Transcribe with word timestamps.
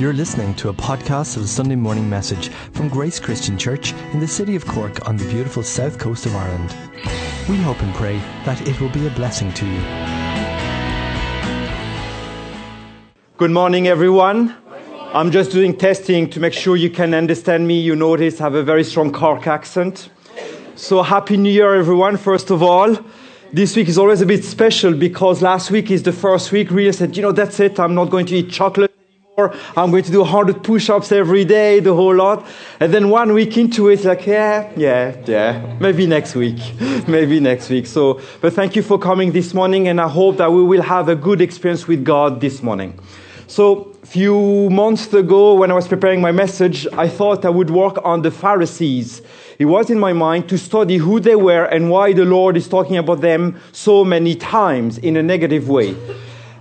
You're 0.00 0.14
listening 0.14 0.54
to 0.54 0.70
a 0.70 0.72
podcast 0.72 1.36
of 1.36 1.42
the 1.42 1.48
Sunday 1.48 1.76
morning 1.76 2.08
message 2.08 2.48
from 2.72 2.88
Grace 2.88 3.20
Christian 3.20 3.58
Church 3.58 3.92
in 4.14 4.20
the 4.20 4.26
city 4.26 4.56
of 4.56 4.64
Cork 4.64 5.06
on 5.06 5.18
the 5.18 5.26
beautiful 5.26 5.62
south 5.62 5.98
coast 5.98 6.24
of 6.24 6.34
Ireland. 6.34 6.74
We 7.50 7.58
hope 7.58 7.82
and 7.82 7.94
pray 7.94 8.16
that 8.46 8.66
it 8.66 8.80
will 8.80 8.88
be 8.88 9.06
a 9.06 9.10
blessing 9.10 9.52
to 9.52 9.66
you. 9.66 9.80
Good 13.36 13.50
morning, 13.50 13.88
everyone. 13.88 14.56
I'm 15.12 15.30
just 15.30 15.50
doing 15.50 15.76
testing 15.76 16.30
to 16.30 16.40
make 16.40 16.54
sure 16.54 16.76
you 16.76 16.88
can 16.88 17.12
understand 17.12 17.68
me. 17.68 17.78
You 17.78 17.94
notice 17.94 18.40
I 18.40 18.44
have 18.44 18.54
a 18.54 18.62
very 18.62 18.84
strong 18.84 19.12
Cork 19.12 19.46
accent. 19.46 20.08
So, 20.76 21.02
Happy 21.02 21.36
New 21.36 21.52
Year, 21.52 21.74
everyone, 21.74 22.16
first 22.16 22.50
of 22.50 22.62
all. 22.62 22.96
This 23.52 23.76
week 23.76 23.88
is 23.88 23.98
always 23.98 24.22
a 24.22 24.26
bit 24.26 24.44
special 24.44 24.94
because 24.94 25.42
last 25.42 25.70
week 25.70 25.90
is 25.90 26.04
the 26.04 26.12
first 26.12 26.52
week. 26.52 26.70
Really 26.70 26.92
said, 26.92 27.18
you 27.18 27.22
know, 27.22 27.32
that's 27.32 27.60
it. 27.60 27.78
I'm 27.78 27.94
not 27.94 28.08
going 28.08 28.24
to 28.26 28.36
eat 28.36 28.50
chocolate 28.50 28.89
I'm 29.76 29.90
going 29.90 30.04
to 30.04 30.12
do 30.12 30.20
100 30.20 30.62
push 30.62 30.90
ups 30.90 31.12
every 31.12 31.44
day, 31.44 31.80
the 31.80 31.94
whole 31.94 32.14
lot. 32.14 32.46
And 32.80 32.92
then 32.92 33.10
one 33.10 33.32
week 33.32 33.56
into 33.56 33.88
it, 33.88 34.04
like, 34.04 34.26
yeah, 34.26 34.70
yeah, 34.76 35.16
yeah, 35.26 35.76
maybe 35.80 36.06
next 36.06 36.34
week. 36.34 36.60
maybe 37.08 37.40
next 37.40 37.70
week. 37.70 37.86
So, 37.86 38.20
but 38.40 38.52
thank 38.52 38.76
you 38.76 38.82
for 38.82 38.98
coming 38.98 39.32
this 39.32 39.54
morning. 39.54 39.88
And 39.88 40.00
I 40.00 40.08
hope 40.08 40.36
that 40.36 40.52
we 40.52 40.62
will 40.62 40.82
have 40.82 41.08
a 41.08 41.16
good 41.16 41.40
experience 41.40 41.88
with 41.88 42.04
God 42.04 42.40
this 42.40 42.62
morning. 42.62 42.98
So, 43.46 43.96
a 44.02 44.06
few 44.06 44.70
months 44.70 45.12
ago, 45.12 45.54
when 45.54 45.70
I 45.70 45.74
was 45.74 45.88
preparing 45.88 46.20
my 46.20 46.32
message, 46.32 46.86
I 46.92 47.08
thought 47.08 47.44
I 47.44 47.50
would 47.50 47.70
work 47.70 47.98
on 48.04 48.22
the 48.22 48.30
Pharisees. 48.30 49.22
It 49.58 49.66
was 49.66 49.90
in 49.90 49.98
my 49.98 50.12
mind 50.12 50.48
to 50.50 50.56
study 50.56 50.96
who 50.96 51.20
they 51.20 51.36
were 51.36 51.64
and 51.64 51.90
why 51.90 52.12
the 52.12 52.24
Lord 52.24 52.56
is 52.56 52.68
talking 52.68 52.96
about 52.96 53.20
them 53.20 53.60
so 53.72 54.04
many 54.04 54.34
times 54.34 54.98
in 54.98 55.16
a 55.16 55.22
negative 55.22 55.68
way. 55.68 55.94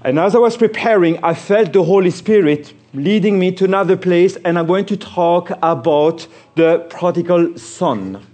And 0.03 0.17
as 0.17 0.34
I 0.34 0.39
was 0.39 0.55
preparing, 0.55 1.21
I 1.23 1.34
felt 1.34 1.73
the 1.73 1.84
Holy 1.84 2.12
Spirit 2.12 2.73
leading 2.94 3.38
me 3.38 3.52
to 3.52 3.66
another 3.66 3.98
place, 3.98 4.38
and 4.38 4.58
I'm 4.58 4.66
going 4.66 4.85
to 4.85 4.98
talk 4.98 5.52
about 5.62 6.25
the 6.56 6.88
prodigal 6.89 7.58
son. 7.58 8.25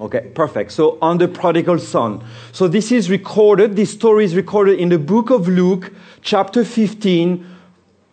Okay, 0.00 0.30
perfect. 0.34 0.72
So, 0.72 0.98
on 1.00 1.18
the 1.18 1.26
prodigal 1.26 1.78
son. 1.78 2.22
So, 2.52 2.68
this 2.68 2.92
is 2.92 3.10
recorded, 3.10 3.76
this 3.76 3.90
story 3.90 4.24
is 4.24 4.36
recorded 4.36 4.78
in 4.78 4.90
the 4.90 4.98
book 4.98 5.30
of 5.30 5.48
Luke, 5.48 5.92
chapter 6.22 6.64
15, 6.64 7.44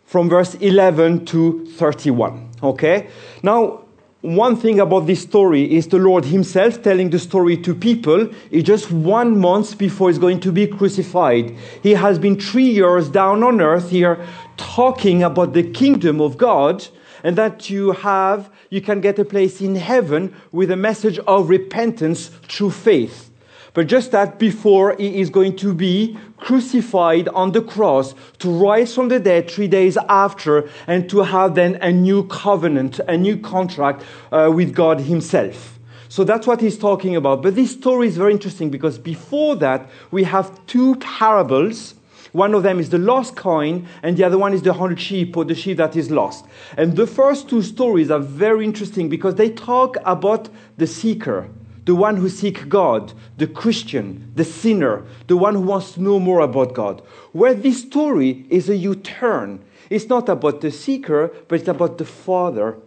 from 0.06 0.30
verse 0.30 0.56
11 0.56 1.26
to 1.26 1.66
31. 1.66 2.50
Okay? 2.64 3.10
Now, 3.44 3.83
one 4.24 4.56
thing 4.56 4.80
about 4.80 5.06
this 5.06 5.22
story 5.22 5.70
is 5.76 5.90
the 5.90 5.98
Lord 5.98 6.24
Himself 6.24 6.82
telling 6.82 7.10
the 7.10 7.20
story 7.20 7.58
to 7.58 7.76
people 7.76 8.30
is 8.52 8.64
just 8.64 8.90
one 8.90 9.38
month 9.38 9.78
before 9.78 10.10
He's 10.10 10.18
going 10.18 10.40
to 10.40 10.52
be 10.54 10.66
crucified. 10.66 11.54
He 11.84 11.92
has 11.92 12.18
been 12.20 12.40
three 12.40 12.70
years 12.70 13.10
down 13.10 13.44
on 13.44 13.60
earth 13.60 13.90
here 13.90 14.26
talking 14.56 15.24
about 15.24 15.52
the 15.52 15.64
kingdom 15.64 16.22
of 16.22 16.38
God 16.38 16.88
and 17.22 17.38
that 17.38 17.70
you 17.70 17.92
have, 17.92 18.50
you 18.70 18.80
can 18.80 19.02
get 19.02 19.20
a 19.20 19.26
place 19.26 19.60
in 19.60 19.76
heaven 19.76 20.34
with 20.54 20.72
a 20.72 20.78
message 20.78 21.20
of 21.28 21.50
repentance 21.50 22.28
through 22.28 22.72
faith. 22.72 23.30
But 23.74 23.88
just 23.88 24.12
that 24.12 24.38
before 24.38 24.96
he 25.00 25.20
is 25.20 25.32
going 25.32 25.56
to 25.58 25.74
be 25.74 26.18
crucified 26.38 27.28
on 27.30 27.54
the 27.54 27.62
cross 27.62 28.14
to 28.40 28.52
rise 28.52 28.94
from 28.94 29.10
the 29.10 29.20
dead 29.20 29.50
three 29.50 29.68
days 29.68 29.98
after 30.10 30.70
and 30.86 31.10
to 31.10 31.24
have 31.24 31.56
then 31.56 31.76
a 31.82 31.92
new 31.92 32.28
covenant, 32.28 33.00
a 33.08 33.18
new 33.18 33.38
contract 33.38 34.04
uh, 34.32 34.52
with 34.54 34.76
God 34.76 35.00
himself. 35.02 35.80
So 36.08 36.24
that's 36.24 36.46
what 36.46 36.62
he's 36.62 36.78
talking 36.78 37.16
about. 37.16 37.42
But 37.42 37.56
this 37.56 37.72
story 37.72 38.08
is 38.08 38.18
very 38.18 38.34
interesting 38.34 38.70
because 38.70 39.00
before 39.00 39.56
that, 39.56 39.90
we 40.12 40.24
have 40.26 40.64
two 40.68 40.94
parables. 40.98 41.96
One 42.34 42.54
of 42.54 42.62
them 42.62 42.80
is 42.80 42.92
the 42.92 43.00
lost 43.00 43.36
coin, 43.36 43.88
and 44.04 44.16
the 44.16 44.24
other 44.24 44.38
one 44.38 44.54
is 44.54 44.62
the 44.62 44.74
hundred 44.74 45.00
sheep 45.00 45.36
or 45.36 45.46
the 45.46 45.56
sheep 45.56 45.78
that 45.78 45.96
is 45.96 46.12
lost. 46.12 46.46
And 46.78 46.96
the 46.96 47.08
first 47.08 47.50
two 47.50 47.64
stories 47.64 48.12
are 48.12 48.20
very 48.20 48.64
interesting 48.64 49.10
because 49.10 49.34
they 49.36 49.50
talk 49.50 49.98
about 50.06 50.50
the 50.78 50.86
seeker, 50.86 51.50
the 51.86 51.96
one 51.96 52.18
who 52.18 52.30
seeks 52.30 52.64
God, 52.64 53.14
the 53.38 53.48
Christian, 53.48 54.32
the 54.36 54.46
sinner, 54.46 55.06
the 55.28 55.38
one 55.38 55.56
who 55.56 55.62
wants 55.62 55.94
to 55.94 56.02
know 56.02 56.20
more 56.20 56.40
about 56.40 56.74
God. 56.74 57.02
Where 57.32 57.54
this 57.54 57.82
story 57.82 58.46
is 58.50 58.70
a 58.70 58.76
U 58.76 58.96
turn. 58.96 59.64
It's 59.90 60.08
not 60.08 60.30
about 60.30 60.62
the 60.62 60.72
seeker, 60.72 61.32
but 61.48 61.60
it's 61.60 61.68
about 61.68 61.98
the 61.98 62.06
Father 62.06 62.78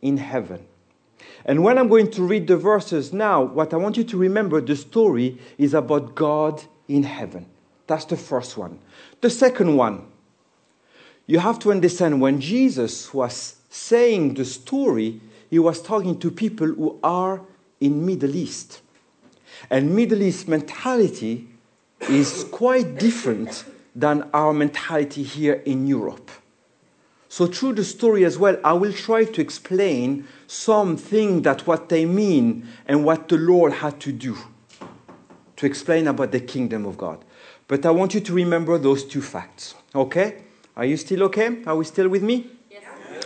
in 0.00 0.18
heaven. 0.18 0.66
And 1.44 1.62
when 1.62 1.78
I'm 1.78 1.88
going 1.88 2.10
to 2.12 2.22
read 2.22 2.46
the 2.46 2.56
verses 2.56 3.12
now, 3.12 3.42
what 3.42 3.74
I 3.74 3.76
want 3.76 3.96
you 3.96 4.04
to 4.04 4.16
remember 4.16 4.60
the 4.60 4.76
story 4.76 5.38
is 5.58 5.74
about 5.74 6.14
God 6.14 6.62
in 6.88 7.02
heaven. 7.02 7.46
That's 7.86 8.06
the 8.06 8.16
first 8.16 8.56
one. 8.56 8.78
The 9.20 9.30
second 9.30 9.76
one, 9.76 10.06
you 11.26 11.38
have 11.40 11.58
to 11.60 11.70
understand 11.70 12.20
when 12.20 12.40
Jesus 12.40 13.12
was 13.12 13.56
saying 13.68 14.34
the 14.34 14.44
story, 14.44 15.20
he 15.50 15.58
was 15.58 15.82
talking 15.82 16.18
to 16.20 16.30
people 16.30 16.68
who 16.68 16.98
are 17.02 17.42
in 17.80 18.04
Middle 18.04 18.34
East. 18.34 18.80
And 19.70 19.94
Middle 19.94 20.22
East 20.22 20.48
mentality 20.48 21.48
is 22.08 22.44
quite 22.50 22.98
different 22.98 23.64
than 23.94 24.28
our 24.32 24.52
mentality 24.52 25.22
here 25.22 25.62
in 25.64 25.86
Europe. 25.86 26.30
So 27.28 27.46
through 27.46 27.74
the 27.74 27.84
story 27.84 28.24
as 28.24 28.38
well, 28.38 28.56
I 28.62 28.74
will 28.74 28.92
try 28.92 29.24
to 29.24 29.40
explain 29.40 30.26
something 30.46 31.42
that 31.42 31.66
what 31.66 31.88
they 31.88 32.04
mean 32.04 32.68
and 32.86 33.04
what 33.04 33.28
the 33.28 33.36
Lord 33.36 33.72
had 33.72 34.00
to 34.00 34.12
do 34.12 34.36
to 35.56 35.66
explain 35.66 36.06
about 36.06 36.32
the 36.32 36.40
kingdom 36.40 36.86
of 36.86 36.96
God. 36.96 37.24
But 37.66 37.86
I 37.86 37.90
want 37.90 38.14
you 38.14 38.20
to 38.20 38.32
remember 38.32 38.78
those 38.78 39.04
two 39.04 39.22
facts. 39.22 39.74
Okay? 39.94 40.44
Are 40.76 40.84
you 40.84 40.96
still 40.96 41.22
okay? 41.24 41.62
Are 41.66 41.76
we 41.76 41.84
still 41.84 42.08
with 42.08 42.22
me? 42.22 42.50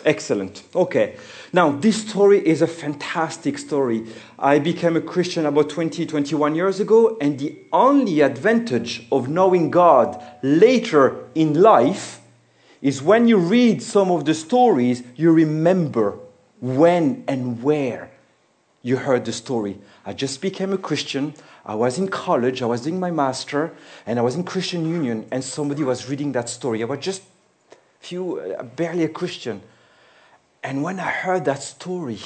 Excellent. 0.08 0.62
Okay. 0.74 1.16
Now, 1.52 1.70
this 1.70 2.08
story 2.08 2.38
is 2.38 2.62
a 2.62 2.66
fantastic 2.66 3.58
story. 3.58 4.06
I 4.38 4.58
became 4.58 4.96
a 4.96 5.02
Christian 5.02 5.44
about 5.44 5.69
20, 5.69 6.06
21 6.06 6.54
years 6.54 6.80
ago, 6.80 7.19
and 7.20 7.38
the 7.38 7.54
only 7.74 8.22
advantage 8.22 9.06
of 9.12 9.28
knowing 9.28 9.70
God 9.70 10.18
later 10.42 11.26
in 11.34 11.60
life 11.60 12.22
is 12.80 13.02
when 13.02 13.28
you 13.28 13.36
read 13.36 13.82
some 13.82 14.10
of 14.10 14.24
the 14.24 14.32
stories, 14.32 15.02
you 15.14 15.30
remember 15.30 16.18
when 16.58 17.22
and 17.28 17.62
where 17.62 18.10
you 18.80 18.97
heard 18.97 19.26
the 19.26 19.32
story. 19.32 19.78
I 20.06 20.14
just 20.14 20.41
became 20.41 20.72
a 20.72 20.78
Christian. 20.78 21.34
I 21.66 21.74
was 21.74 21.98
in 21.98 22.08
college, 22.08 22.62
I 22.62 22.66
was 22.66 22.80
doing 22.80 22.98
my 22.98 23.10
master, 23.10 23.74
and 24.06 24.18
I 24.18 24.22
was 24.22 24.36
in 24.36 24.44
Christian 24.44 24.88
Union, 24.88 25.26
and 25.30 25.44
somebody 25.44 25.84
was 25.84 26.08
reading 26.08 26.32
that 26.32 26.48
story. 26.48 26.82
I 26.82 26.86
was 26.86 27.00
just 27.00 27.20
few, 28.00 28.38
uh, 28.38 28.62
barely 28.62 29.04
a 29.04 29.10
Christian. 29.10 29.60
And 30.62 30.82
when 30.82 30.98
I 30.98 31.10
heard 31.10 31.44
that 31.44 31.62
story, 31.62 32.19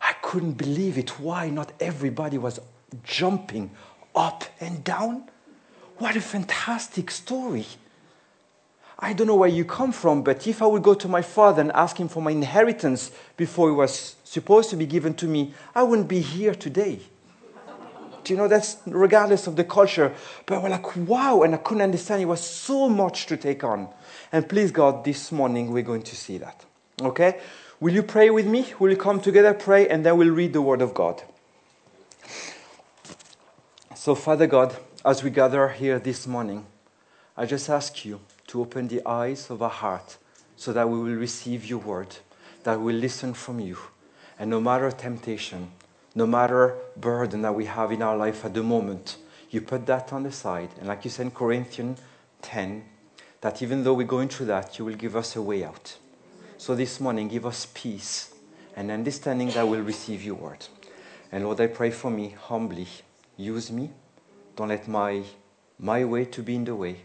I 0.00 0.12
couldn't 0.22 0.52
believe 0.52 0.98
it. 0.98 1.18
Why 1.20 1.48
not 1.48 1.72
everybody 1.80 2.38
was 2.38 2.60
jumping 3.02 3.70
up 4.14 4.44
and 4.60 4.84
down? 4.84 5.28
What 5.98 6.16
a 6.16 6.20
fantastic 6.20 7.10
story. 7.10 7.66
I 8.98 9.12
don't 9.12 9.26
know 9.26 9.34
where 9.34 9.48
you 9.48 9.64
come 9.64 9.92
from, 9.92 10.22
but 10.22 10.46
if 10.46 10.62
I 10.62 10.66
would 10.66 10.82
go 10.82 10.94
to 10.94 11.08
my 11.08 11.22
father 11.22 11.60
and 11.60 11.72
ask 11.72 11.96
him 11.98 12.08
for 12.08 12.22
my 12.22 12.30
inheritance 12.30 13.10
before 13.36 13.68
it 13.68 13.74
was 13.74 14.16
supposed 14.24 14.70
to 14.70 14.76
be 14.76 14.86
given 14.86 15.14
to 15.14 15.26
me, 15.26 15.52
I 15.74 15.82
wouldn't 15.82 16.08
be 16.08 16.20
here 16.20 16.54
today. 16.54 17.00
Do 18.22 18.32
you 18.32 18.38
know 18.38 18.48
that's 18.48 18.78
regardless 18.86 19.46
of 19.46 19.56
the 19.56 19.64
culture? 19.64 20.14
But 20.46 20.62
we're 20.62 20.70
like, 20.70 20.96
wow, 20.96 21.42
and 21.42 21.54
I 21.54 21.58
couldn't 21.58 21.82
understand. 21.82 22.22
It 22.22 22.26
was 22.26 22.40
so 22.40 22.88
much 22.88 23.26
to 23.26 23.36
take 23.36 23.62
on. 23.62 23.88
And 24.32 24.48
please, 24.48 24.70
God, 24.70 25.04
this 25.04 25.30
morning 25.30 25.70
we're 25.70 25.82
going 25.82 26.02
to 26.02 26.16
see 26.16 26.38
that. 26.38 26.64
Okay? 27.02 27.40
Will 27.84 27.92
you 27.92 28.02
pray 28.02 28.30
with 28.30 28.46
me? 28.46 28.72
Will 28.78 28.88
you 28.88 28.96
come 28.96 29.20
together, 29.20 29.52
pray, 29.52 29.86
and 29.86 30.06
then 30.06 30.16
we'll 30.16 30.30
read 30.34 30.54
the 30.54 30.62
Word 30.62 30.80
of 30.80 30.94
God? 30.94 31.22
So, 33.94 34.14
Father 34.14 34.46
God, 34.46 34.74
as 35.04 35.22
we 35.22 35.28
gather 35.28 35.68
here 35.68 35.98
this 35.98 36.26
morning, 36.26 36.64
I 37.36 37.44
just 37.44 37.68
ask 37.68 38.06
you 38.06 38.20
to 38.46 38.62
open 38.62 38.88
the 38.88 39.06
eyes 39.06 39.50
of 39.50 39.60
our 39.60 39.68
heart 39.68 40.16
so 40.56 40.72
that 40.72 40.88
we 40.88 40.96
will 40.96 41.14
receive 41.14 41.66
your 41.66 41.80
word, 41.80 42.16
that 42.62 42.78
we 42.78 42.94
will 42.94 43.00
listen 43.00 43.34
from 43.34 43.60
you. 43.60 43.76
And 44.38 44.48
no 44.48 44.62
matter 44.62 44.90
temptation, 44.90 45.70
no 46.14 46.26
matter 46.26 46.78
burden 46.96 47.42
that 47.42 47.54
we 47.54 47.66
have 47.66 47.92
in 47.92 48.00
our 48.00 48.16
life 48.16 48.46
at 48.46 48.54
the 48.54 48.62
moment, 48.62 49.18
you 49.50 49.60
put 49.60 49.84
that 49.84 50.10
on 50.10 50.22
the 50.22 50.32
side. 50.32 50.70
And 50.78 50.88
like 50.88 51.04
you 51.04 51.10
said 51.10 51.26
in 51.26 51.32
Corinthians 51.32 52.00
10, 52.40 52.82
that 53.42 53.60
even 53.60 53.84
though 53.84 53.92
we're 53.92 54.06
going 54.06 54.30
through 54.30 54.46
that, 54.46 54.78
you 54.78 54.86
will 54.86 54.94
give 54.94 55.14
us 55.14 55.36
a 55.36 55.42
way 55.42 55.62
out. 55.62 55.98
So 56.64 56.74
this 56.74 56.98
morning, 56.98 57.28
give 57.28 57.44
us 57.44 57.66
peace 57.74 58.32
and 58.74 58.90
understanding 58.90 59.50
that 59.50 59.68
we'll 59.68 59.82
receive 59.82 60.22
your 60.22 60.36
word. 60.36 60.66
And 61.30 61.44
Lord, 61.44 61.60
I 61.60 61.66
pray 61.66 61.90
for 61.90 62.10
me 62.10 62.34
humbly. 62.40 62.86
Use 63.36 63.70
me. 63.70 63.90
Don't 64.56 64.68
let 64.68 64.88
my, 64.88 65.24
my 65.78 66.06
way 66.06 66.24
to 66.24 66.42
be 66.42 66.54
in 66.56 66.64
the 66.64 66.74
way. 66.74 67.02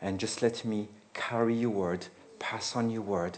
And 0.00 0.18
just 0.18 0.40
let 0.40 0.64
me 0.64 0.88
carry 1.12 1.54
your 1.54 1.68
word, 1.68 2.06
pass 2.38 2.74
on 2.74 2.88
your 2.88 3.02
word, 3.02 3.36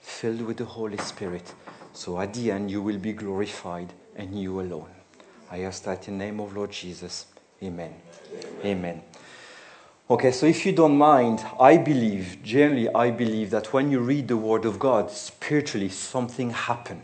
filled 0.00 0.42
with 0.42 0.58
the 0.58 0.66
Holy 0.66 0.98
Spirit. 0.98 1.54
So 1.94 2.20
at 2.20 2.34
the 2.34 2.50
end, 2.50 2.70
you 2.70 2.82
will 2.82 2.98
be 2.98 3.14
glorified 3.14 3.94
and 4.16 4.38
you 4.38 4.60
alone. 4.60 4.90
I 5.50 5.62
ask 5.62 5.82
that 5.84 6.08
in 6.08 6.18
the 6.18 6.26
name 6.26 6.40
of 6.40 6.54
Lord 6.54 6.72
Jesus. 6.72 7.24
Amen. 7.62 7.94
Amen. 8.34 8.66
Amen. 8.66 9.02
Okay, 10.12 10.30
so 10.30 10.44
if 10.44 10.66
you 10.66 10.72
don't 10.72 10.98
mind, 10.98 11.42
I 11.58 11.78
believe, 11.78 12.42
generally, 12.42 12.86
I 12.94 13.10
believe 13.10 13.48
that 13.48 13.72
when 13.72 13.90
you 13.90 14.00
read 14.00 14.28
the 14.28 14.36
Word 14.36 14.66
of 14.66 14.78
God, 14.78 15.10
spiritually, 15.10 15.88
something 15.88 16.50
happens. 16.50 17.00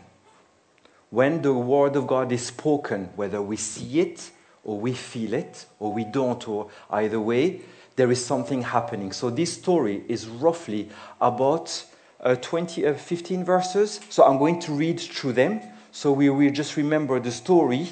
When 1.09 1.41
the 1.41 1.55
Word 1.55 1.95
of 1.95 2.05
God 2.05 2.31
is 2.31 2.45
spoken, 2.45 3.09
whether 3.15 3.41
we 3.41 3.55
see 3.55 3.99
it 3.99 4.29
or 4.63 4.79
we 4.79 4.93
feel 4.93 5.33
it 5.33 5.65
or 5.79 5.91
we 5.91 6.03
don't, 6.03 6.47
or 6.47 6.69
either 6.91 7.19
way, 7.19 7.61
there 7.95 8.11
is 8.11 8.23
something 8.23 8.61
happening. 8.61 9.11
So 9.11 9.31
this 9.31 9.53
story 9.53 10.03
is 10.07 10.27
roughly 10.27 10.89
about 11.19 11.83
uh, 12.19 12.35
20, 12.35 12.85
uh, 12.85 12.93
15 12.93 13.43
verses. 13.43 14.01
So 14.11 14.23
I'm 14.23 14.37
going 14.37 14.59
to 14.59 14.71
read 14.71 14.99
through 14.99 15.33
them. 15.33 15.61
So 15.91 16.11
we 16.11 16.29
will 16.29 16.51
just 16.51 16.77
remember 16.77 17.19
the 17.19 17.31
story 17.31 17.87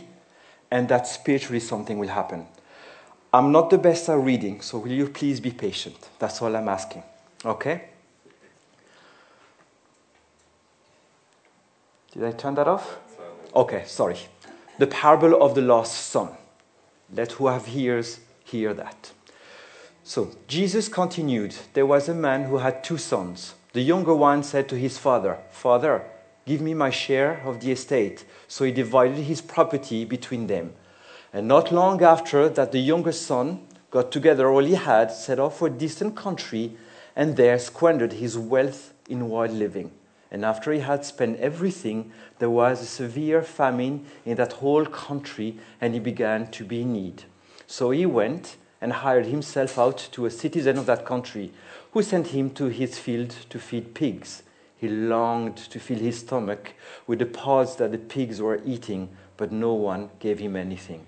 and 0.70 0.88
that 0.90 1.08
spiritually 1.08 1.60
something 1.60 1.98
will 1.98 2.10
happen. 2.10 2.46
I'm 3.34 3.52
not 3.52 3.70
the 3.70 3.78
best 3.78 4.10
at 4.10 4.18
reading, 4.18 4.62
so 4.62 4.78
will 4.80 4.92
you 4.92 5.10
please 5.10 5.40
be 5.40 5.52
patient? 5.52 6.10
That's 6.20 6.42
all 6.42 6.56
I'm 6.56 6.70
asking. 6.70 7.04
Okay? 7.46 7.90
Did 12.14 12.24
I 12.24 12.32
turn 12.32 12.56
that 12.56 12.68
off? 12.68 12.98
Okay, 13.56 13.84
sorry. 13.86 14.18
The 14.80 14.88
parable 14.88 15.42
of 15.42 15.56
the 15.56 15.62
lost 15.62 16.08
son. 16.08 16.30
Let 17.14 17.34
who 17.34 17.48
have 17.48 17.68
ears 17.70 18.20
hear 18.44 18.74
that. 18.74 19.12
So 20.04 20.32
Jesus 20.48 20.88
continued 20.88 21.56
There 21.74 21.86
was 21.86 22.08
a 22.08 22.14
man 22.14 22.46
who 22.46 22.58
had 22.58 22.84
two 22.84 22.98
sons. 22.98 23.56
The 23.74 23.82
younger 23.82 24.16
one 24.16 24.42
said 24.44 24.70
to 24.70 24.76
his 24.76 24.98
father, 24.98 25.38
Father, 25.52 26.04
give 26.46 26.62
me 26.62 26.74
my 26.74 26.90
share 26.90 27.42
of 27.46 27.60
the 27.60 27.72
estate. 27.72 28.24
So 28.48 28.64
he 28.64 28.72
divided 28.72 29.24
his 29.24 29.42
property 29.42 30.06
between 30.06 30.48
them. 30.48 30.74
And 31.34 31.48
not 31.48 31.72
long 31.72 32.02
after 32.02 32.48
that, 32.50 32.72
the 32.72 32.80
younger 32.80 33.12
son 33.12 33.68
got 33.92 34.12
together 34.12 34.50
all 34.50 34.64
he 34.64 34.76
had, 34.76 35.12
set 35.12 35.40
off 35.40 35.60
for 35.60 35.68
a 35.68 35.72
distant 35.72 36.16
country, 36.16 36.78
and 37.16 37.36
there 37.36 37.60
squandered 37.60 38.14
his 38.14 38.38
wealth 38.38 38.94
in 39.10 39.30
wild 39.30 39.52
living. 39.52 39.92
And 40.32 40.44
after 40.44 40.72
he 40.72 40.80
had 40.80 41.06
spent 41.06 41.40
everything, 41.40 42.12
there 42.40 42.50
was 42.50 42.82
a 42.82 42.86
severe 42.86 43.42
famine 43.42 44.06
in 44.26 44.36
that 44.38 44.54
whole 44.54 44.86
country, 44.86 45.58
and 45.80 45.94
he 45.94 46.00
began 46.00 46.52
to 46.52 46.66
be 46.66 46.82
in 46.82 46.94
need. 46.94 47.24
So 47.66 47.92
he 47.92 48.06
went 48.06 48.58
and 48.82 48.94
hired 48.94 49.26
himself 49.26 49.78
out 49.80 50.10
to 50.12 50.26
a 50.26 50.32
citizen 50.32 50.78
of 50.78 50.86
that 50.86 51.06
country, 51.06 51.52
who 51.92 52.04
sent 52.04 52.28
him 52.28 52.50
to 52.52 52.66
his 52.66 53.00
field 53.00 53.36
to 53.50 53.60
feed 53.60 53.94
pigs. 53.94 54.44
He 54.78 54.88
longed 54.88 55.58
to 55.58 55.80
fill 55.80 55.98
his 55.98 56.20
stomach 56.20 56.74
with 57.08 57.20
the 57.20 57.26
pods 57.26 57.76
that 57.78 57.92
the 57.92 57.98
pigs 57.98 58.42
were 58.42 58.62
eating, 58.64 59.10
but 59.36 59.52
no 59.52 59.74
one 59.74 60.10
gave 60.20 60.40
him 60.40 60.56
anything. 60.56 61.08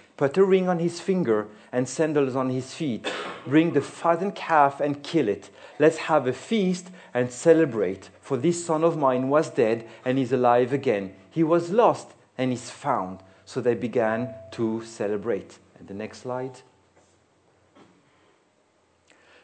Put 0.17 0.37
a 0.37 0.43
ring 0.43 0.69
on 0.69 0.79
his 0.79 0.99
finger 0.99 1.47
and 1.71 1.87
sandals 1.87 2.35
on 2.35 2.49
his 2.49 2.73
feet. 2.73 3.07
Bring 3.47 3.73
the 3.73 3.81
fattened 3.81 4.35
calf 4.35 4.79
and 4.79 5.01
kill 5.03 5.27
it. 5.27 5.49
Let's 5.79 5.97
have 5.97 6.27
a 6.27 6.33
feast 6.33 6.89
and 7.13 7.31
celebrate. 7.31 8.09
For 8.21 8.37
this 8.37 8.63
son 8.63 8.83
of 8.83 8.97
mine 8.97 9.29
was 9.29 9.49
dead 9.49 9.87
and 10.05 10.19
is 10.19 10.31
alive 10.31 10.73
again. 10.73 11.15
He 11.29 11.43
was 11.43 11.71
lost 11.71 12.09
and 12.37 12.53
is 12.53 12.69
found. 12.69 13.19
So 13.45 13.61
they 13.61 13.73
began 13.73 14.33
to 14.51 14.83
celebrate. 14.83 15.57
And 15.79 15.87
the 15.87 15.93
next 15.93 16.19
slide. 16.19 16.61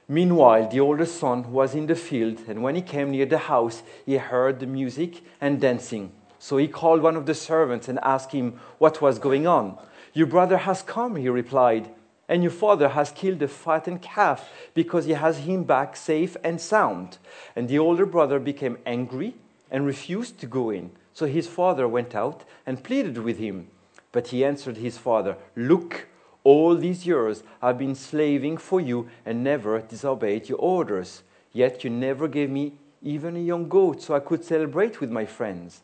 Meanwhile, 0.07 0.69
the 0.69 0.79
older 0.79 1.05
son 1.05 1.51
was 1.51 1.75
in 1.75 1.87
the 1.87 1.95
field, 1.95 2.41
and 2.47 2.63
when 2.63 2.75
he 2.75 2.81
came 2.81 3.11
near 3.11 3.25
the 3.25 3.37
house, 3.37 3.83
he 4.05 4.15
heard 4.15 4.59
the 4.59 4.65
music 4.65 5.21
and 5.41 5.59
dancing. 5.59 6.13
So 6.39 6.55
he 6.55 6.69
called 6.69 7.01
one 7.01 7.17
of 7.17 7.25
the 7.25 7.33
servants 7.33 7.89
and 7.89 7.99
asked 8.01 8.31
him 8.31 8.59
what 8.77 9.01
was 9.01 9.19
going 9.19 9.47
on. 9.47 9.77
Your 10.17 10.25
brother 10.25 10.57
has 10.57 10.81
come, 10.81 11.15
he 11.15 11.29
replied, 11.29 11.91
and 12.27 12.41
your 12.41 12.51
father 12.51 12.89
has 12.89 13.11
killed 13.11 13.37
the 13.37 13.47
fattened 13.47 14.01
calf 14.01 14.49
because 14.73 15.05
he 15.05 15.11
has 15.11 15.37
him 15.37 15.63
back 15.63 15.95
safe 15.95 16.35
and 16.43 16.59
sound. 16.59 17.19
And 17.55 17.67
the 17.67 17.77
older 17.77 18.07
brother 18.07 18.39
became 18.39 18.79
angry 18.83 19.35
and 19.69 19.85
refused 19.85 20.39
to 20.39 20.47
go 20.47 20.71
in. 20.71 20.89
So 21.13 21.27
his 21.27 21.45
father 21.45 21.87
went 21.87 22.15
out 22.15 22.45
and 22.65 22.83
pleaded 22.83 23.19
with 23.19 23.37
him. 23.37 23.67
But 24.11 24.29
he 24.29 24.43
answered 24.43 24.77
his 24.77 24.97
father, 24.97 25.37
Look, 25.55 26.07
all 26.43 26.75
these 26.75 27.05
years 27.05 27.43
I've 27.61 27.77
been 27.77 27.93
slaving 27.93 28.57
for 28.57 28.81
you 28.81 29.09
and 29.23 29.43
never 29.43 29.81
disobeyed 29.81 30.49
your 30.49 30.57
orders. 30.57 31.21
Yet 31.53 31.83
you 31.83 31.91
never 31.91 32.27
gave 32.27 32.49
me 32.49 32.73
even 33.03 33.35
a 33.35 33.39
young 33.51 33.69
goat 33.69 34.01
so 34.01 34.15
I 34.15 34.21
could 34.21 34.43
celebrate 34.43 34.99
with 34.99 35.11
my 35.11 35.27
friends. 35.27 35.83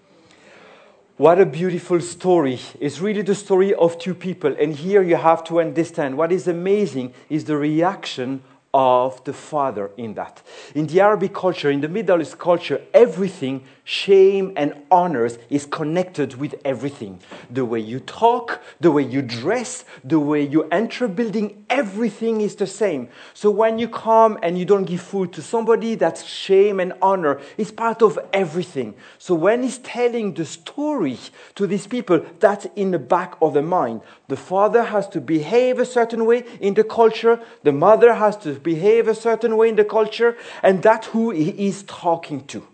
What 1.21 1.39
a 1.39 1.45
beautiful 1.45 2.01
story. 2.01 2.59
It's 2.79 2.99
really 2.99 3.21
the 3.21 3.35
story 3.35 3.75
of 3.75 3.99
two 3.99 4.15
people. 4.15 4.55
And 4.59 4.75
here 4.75 5.03
you 5.03 5.17
have 5.17 5.43
to 5.43 5.61
understand 5.61 6.17
what 6.17 6.31
is 6.31 6.47
amazing 6.47 7.13
is 7.29 7.45
the 7.45 7.57
reaction 7.57 8.41
of 8.73 9.23
the 9.25 9.33
father 9.33 9.91
in 9.97 10.13
that. 10.13 10.41
In 10.75 10.87
the 10.87 11.01
Arabic 11.01 11.33
culture, 11.33 11.69
in 11.69 11.81
the 11.81 11.89
Middle 11.89 12.21
East 12.21 12.37
culture, 12.37 12.81
everything, 12.93 13.63
shame 13.83 14.53
and 14.55 14.73
honors, 14.89 15.37
is 15.49 15.65
connected 15.65 16.35
with 16.35 16.55
everything. 16.63 17.19
The 17.49 17.65
way 17.65 17.79
you 17.79 17.99
talk, 17.99 18.61
the 18.79 18.91
way 18.91 19.03
you 19.03 19.21
dress, 19.21 19.83
the 20.03 20.19
way 20.19 20.47
you 20.47 20.63
enter 20.69 21.05
a 21.05 21.09
building, 21.09 21.65
everything 21.69 22.41
is 22.41 22.55
the 22.55 22.67
same. 22.67 23.09
So 23.33 23.51
when 23.51 23.77
you 23.77 23.89
come 23.89 24.39
and 24.41 24.57
you 24.57 24.65
don't 24.65 24.85
give 24.85 25.01
food 25.01 25.33
to 25.33 25.41
somebody, 25.41 25.95
that's 25.95 26.23
shame 26.23 26.79
and 26.79 26.93
honor. 27.01 27.41
It's 27.57 27.71
part 27.71 28.01
of 28.01 28.17
everything. 28.31 28.93
So 29.17 29.35
when 29.35 29.63
he's 29.63 29.79
telling 29.79 30.33
the 30.33 30.45
story 30.45 31.19
to 31.55 31.67
these 31.67 31.87
people, 31.87 32.25
that's 32.39 32.67
in 32.75 32.91
the 32.91 32.99
back 32.99 33.35
of 33.41 33.53
the 33.53 33.61
mind. 33.61 34.01
The 34.29 34.37
father 34.37 34.83
has 34.83 35.09
to 35.09 35.19
behave 35.19 35.79
a 35.79 35.85
certain 35.85 36.25
way 36.25 36.45
in 36.61 36.73
the 36.75 36.85
culture, 36.85 37.39
the 37.63 37.73
mother 37.73 38.13
has 38.13 38.37
to 38.37 38.60
behave 38.63 39.07
a 39.07 39.15
certain 39.15 39.57
way 39.57 39.69
in 39.69 39.75
the 39.75 39.85
culture, 39.85 40.37
and 40.63 40.81
that's 40.81 41.07
who 41.07 41.31
he 41.31 41.67
is 41.67 41.83
talking 41.83 42.45
to. 42.47 42.67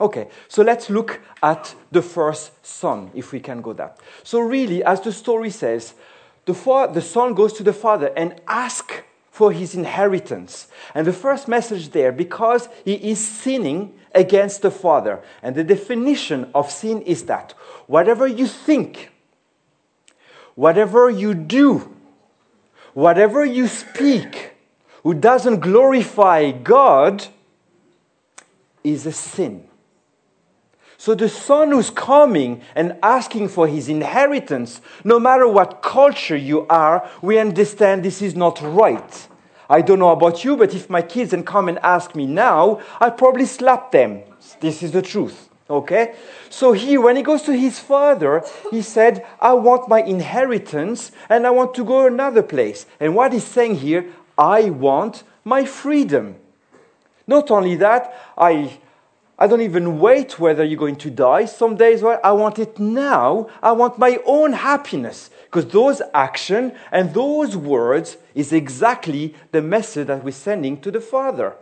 Okay, 0.00 0.28
so 0.48 0.62
let's 0.62 0.88
look 0.88 1.20
at 1.42 1.74
the 1.92 2.00
first 2.00 2.66
son, 2.66 3.10
if 3.14 3.32
we 3.32 3.40
can 3.40 3.60
go 3.60 3.72
that. 3.74 3.98
So, 4.22 4.40
really, 4.40 4.82
as 4.82 5.02
the 5.02 5.12
story 5.12 5.50
says, 5.50 5.94
the, 6.46 6.54
fa- 6.54 6.90
the 6.92 7.02
son 7.02 7.34
goes 7.34 7.52
to 7.54 7.62
the 7.62 7.74
father 7.74 8.10
and 8.16 8.40
asks 8.48 9.02
for 9.30 9.52
his 9.52 9.74
inheritance. 9.74 10.68
And 10.94 11.06
the 11.06 11.12
first 11.12 11.48
message 11.48 11.90
there, 11.90 12.12
because 12.12 12.68
he 12.84 12.94
is 12.94 13.18
sinning 13.18 13.94
against 14.14 14.62
the 14.62 14.70
father. 14.70 15.22
And 15.42 15.54
the 15.54 15.64
definition 15.64 16.50
of 16.54 16.70
sin 16.70 17.02
is 17.02 17.24
that 17.24 17.52
whatever 17.86 18.26
you 18.26 18.46
think, 18.46 19.10
whatever 20.54 21.08
you 21.08 21.34
do, 21.34 21.96
whatever 22.94 23.44
you 23.44 23.68
speak, 23.68 24.52
who 25.02 25.14
doesn't 25.14 25.60
glorify 25.60 26.50
God 26.50 27.26
is 28.84 29.06
a 29.06 29.12
sin. 29.12 29.66
So 30.96 31.14
the 31.14 31.30
son 31.30 31.70
who's 31.70 31.88
coming 31.88 32.60
and 32.74 32.98
asking 33.02 33.48
for 33.48 33.66
his 33.66 33.88
inheritance, 33.88 34.82
no 35.02 35.18
matter 35.18 35.48
what 35.48 35.80
culture 35.80 36.36
you 36.36 36.66
are, 36.68 37.08
we 37.22 37.38
understand 37.38 38.02
this 38.02 38.20
is 38.20 38.36
not 38.36 38.60
right. 38.60 39.28
I 39.70 39.80
don't 39.80 39.98
know 39.98 40.10
about 40.10 40.44
you, 40.44 40.58
but 40.58 40.74
if 40.74 40.90
my 40.90 41.00
kids 41.00 41.30
then 41.30 41.42
come 41.42 41.68
and 41.68 41.78
ask 41.78 42.14
me 42.14 42.26
now, 42.26 42.82
I'd 43.00 43.16
probably 43.16 43.46
slap 43.46 43.92
them. 43.92 44.24
This 44.60 44.82
is 44.82 44.92
the 44.92 45.00
truth. 45.00 45.48
Okay? 45.70 46.16
So 46.50 46.72
here, 46.72 47.00
when 47.00 47.16
he 47.16 47.22
goes 47.22 47.42
to 47.42 47.56
his 47.56 47.78
father, 47.78 48.42
he 48.72 48.82
said, 48.82 49.24
I 49.40 49.52
want 49.52 49.88
my 49.88 50.02
inheritance 50.02 51.12
and 51.28 51.46
I 51.46 51.50
want 51.50 51.74
to 51.76 51.84
go 51.84 52.06
another 52.06 52.42
place. 52.42 52.86
And 52.98 53.14
what 53.14 53.32
he's 53.32 53.44
saying 53.44 53.76
here, 53.76 54.06
I 54.40 54.70
want 54.70 55.22
my 55.44 55.66
freedom. 55.66 56.36
Not 57.26 57.50
only 57.50 57.76
that, 57.76 58.14
I, 58.38 58.78
I 59.38 59.46
don't 59.46 59.60
even 59.60 60.00
wait 60.00 60.38
whether 60.38 60.64
you're 60.64 60.78
going 60.78 60.96
to 60.96 61.10
die. 61.10 61.44
Some 61.44 61.76
days, 61.76 62.00
well, 62.02 62.18
I 62.24 62.32
want 62.32 62.58
it 62.58 62.78
now. 62.78 63.48
I 63.62 63.72
want 63.72 63.98
my 63.98 64.18
own 64.24 64.54
happiness. 64.54 65.28
Because 65.44 65.66
those 65.66 66.00
action 66.14 66.72
and 66.90 67.12
those 67.12 67.54
words 67.54 68.16
is 68.34 68.52
exactly 68.52 69.34
the 69.52 69.60
message 69.60 70.06
that 70.06 70.24
we're 70.24 70.32
sending 70.32 70.80
to 70.80 70.90
the 70.90 71.02
Father. 71.02 71.54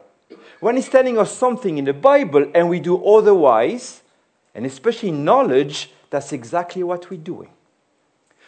When 0.61 0.76
He's 0.76 0.88
telling 0.88 1.18
us 1.18 1.37
something 1.37 1.78
in 1.78 1.85
the 1.85 1.92
Bible 1.92 2.49
and 2.54 2.68
we 2.68 2.78
do 2.78 3.04
otherwise, 3.04 4.02
and 4.54 4.64
especially 4.64 5.11
knowledge, 5.11 5.90
that's 6.11 6.32
exactly 6.32 6.85
what 6.85 7.11
we're 7.11 7.16
doing. 7.16 7.50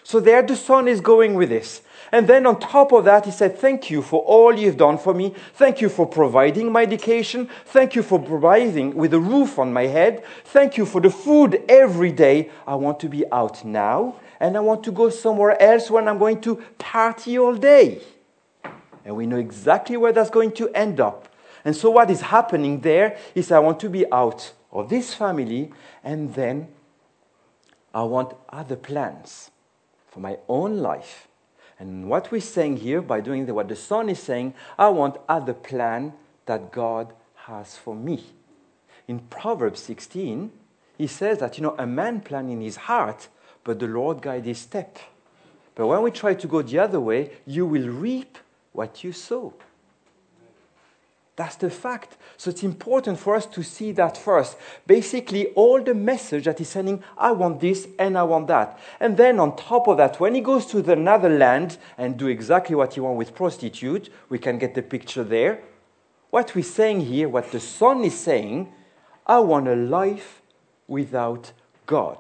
So 0.03 0.21
there 0.21 0.43
the 0.43 0.57
Son 0.57 0.89
is 0.89 1.01
going 1.01 1.35
with 1.35 1.49
this. 1.49 1.83
And 2.13 2.27
then 2.27 2.45
on 2.47 2.59
top 2.59 2.93
of 2.93 3.05
that, 3.05 3.25
he 3.25 3.31
said, 3.31 3.57
Thank 3.57 3.91
you 3.91 4.03
for 4.03 4.23
all 4.23 4.53
you've 4.55 4.77
done 4.77 4.99
for 4.99 5.15
me. 5.15 5.35
Thank 5.55 5.81
you 5.81 5.89
for 5.89 6.07
providing 6.07 6.73
my 6.73 6.83
education. 6.83 7.49
Thank 7.67 7.95
you 7.95 8.03
for 8.03 8.19
providing 8.19 8.97
with 8.97 9.15
a 9.15 9.21
roof 9.21 9.59
on 9.59 9.73
my 9.73 9.87
head. 9.87 10.25
Thank 10.45 10.77
you 10.77 10.87
for 10.87 11.01
the 11.01 11.11
food 11.11 11.63
every 11.69 12.11
day. 12.11 12.51
I 12.67 12.75
want 12.75 12.99
to 13.01 13.09
be 13.09 13.31
out 13.31 13.65
now, 13.65 14.17
and 14.41 14.57
I 14.57 14.61
want 14.61 14.83
to 14.85 14.93
go 14.93 15.09
somewhere 15.09 15.61
else 15.63 15.91
when 15.91 16.09
I'm 16.09 16.19
going 16.19 16.41
to 16.43 16.57
party 16.79 17.39
all 17.39 17.55
day. 17.55 18.01
And 19.05 19.17
we 19.17 19.27
know 19.27 19.39
exactly 19.39 19.97
where 19.97 20.13
that's 20.13 20.31
going 20.31 20.53
to 20.53 20.69
end 20.71 21.01
up. 21.01 21.29
And 21.65 21.77
so, 21.77 21.91
what 21.91 22.11
is 22.11 22.23
happening 22.23 22.81
there 22.81 23.17
is 23.37 23.53
I 23.53 23.61
want 23.61 23.79
to 23.81 23.89
be 23.89 24.11
out 24.11 24.53
of 24.73 24.89
this 24.89 25.15
family, 25.15 25.71
and 26.03 26.35
then 26.35 26.69
I 27.95 28.03
want 28.03 28.35
other 28.49 28.77
plans 28.77 29.50
for 30.21 30.23
my 30.23 30.39
own 30.49 30.79
life. 30.79 31.29
And 31.79 32.09
what 32.09 32.31
we're 32.31 32.41
saying 32.41 32.79
here, 32.79 33.01
by 33.01 33.21
doing 33.21 33.47
what 33.55 33.69
the 33.69 33.77
Son 33.77 34.09
is 34.11 34.23
saying, 34.23 34.55
I 34.79 34.89
want 34.91 35.17
other 35.29 35.55
plan 35.55 36.13
that 36.47 36.73
God 36.73 37.13
has 37.47 37.77
for 37.77 37.95
me. 37.95 38.25
In 39.09 39.21
Proverbs 39.21 39.81
16, 39.81 40.53
he 40.99 41.07
says 41.07 41.39
that, 41.39 41.57
you 41.57 41.63
know, 41.63 41.75
a 41.79 41.87
man 41.87 42.21
plan 42.21 42.51
in 42.51 42.61
his 42.61 42.77
heart, 42.77 43.29
but 43.65 43.79
the 43.79 43.87
Lord 43.87 44.21
guide 44.21 44.45
his 44.45 44.59
step. 44.59 44.99
But 45.75 45.87
when 45.87 46.03
we 46.03 46.11
try 46.11 46.35
to 46.35 46.47
go 46.47 46.61
the 46.61 46.79
other 46.79 47.01
way, 47.01 47.33
you 47.47 47.65
will 47.65 47.89
reap 47.89 48.37
what 48.73 49.03
you 49.03 49.13
sow. 49.13 49.55
That's 51.41 51.57
the 51.57 51.71
fact. 51.71 52.19
So 52.37 52.51
it's 52.51 52.63
important 52.63 53.19
for 53.19 53.35
us 53.35 53.47
to 53.47 53.63
see 53.63 53.93
that 53.93 54.19
first. 54.19 54.59
Basically, 54.87 55.47
all 55.55 55.83
the 55.83 55.95
message 55.95 56.45
that 56.45 56.59
he's 56.59 56.69
sending, 56.69 57.03
I 57.17 57.31
want 57.31 57.61
this 57.61 57.89
and 57.99 58.19
I 58.19 58.25
want 58.25 58.49
that. 58.49 58.79
And 59.01 59.17
then 59.17 59.41
on 59.41 59.57
top 59.57 59.89
of 59.89 59.97
that, 59.97 60.21
when 60.21 60.35
he 60.35 60.43
goes 60.43 60.67
to 60.67 60.83
the 60.83 60.93
another 60.93 61.31
land 61.31 61.79
and 61.97 62.19
do 62.19 62.27
exactly 62.27 62.77
what 62.77 62.93
he 62.93 63.01
wants 63.01 63.17
with 63.17 63.35
prostitute, 63.35 64.11
we 64.29 64.39
can 64.39 64.59
get 64.59 64.75
the 64.75 64.83
picture 64.83 65.25
there. 65.25 65.63
What 66.29 66.55
we're 66.55 66.63
saying 66.63 67.07
here, 67.07 67.27
what 67.27 67.53
the 67.53 67.61
son 67.61 68.05
is 68.05 68.21
saying, 68.21 68.71
I 69.27 69.39
want 69.39 69.67
a 69.67 69.77
life 69.77 70.43
without 70.89 71.53
God. 71.87 72.19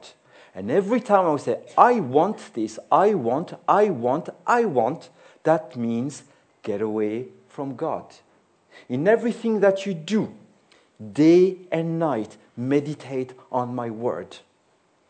And 0.54 0.70
every 0.70 1.02
time 1.02 1.26
I 1.26 1.36
say, 1.36 1.58
I 1.76 2.00
want 2.00 2.54
this, 2.54 2.78
I 2.90 3.12
want, 3.12 3.52
I 3.68 3.90
want, 3.90 4.30
I 4.46 4.64
want, 4.64 5.10
that 5.42 5.76
means 5.76 6.22
get 6.62 6.80
away 6.80 7.26
from 7.48 7.76
God. 7.76 8.06
In 8.88 9.06
everything 9.06 9.60
that 9.60 9.86
you 9.86 9.94
do, 9.94 10.34
day 11.12 11.56
and 11.70 11.98
night, 11.98 12.36
meditate 12.56 13.32
on 13.50 13.74
my 13.74 13.90
word. 13.90 14.38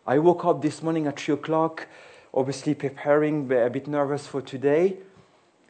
I 0.06 0.18
woke 0.18 0.44
up 0.44 0.62
this 0.62 0.82
morning 0.82 1.06
at 1.06 1.18
3 1.18 1.34
o'clock, 1.34 1.86
obviously 2.32 2.74
preparing, 2.74 3.50
a 3.52 3.70
bit 3.70 3.86
nervous 3.86 4.26
for 4.26 4.40
today. 4.42 4.96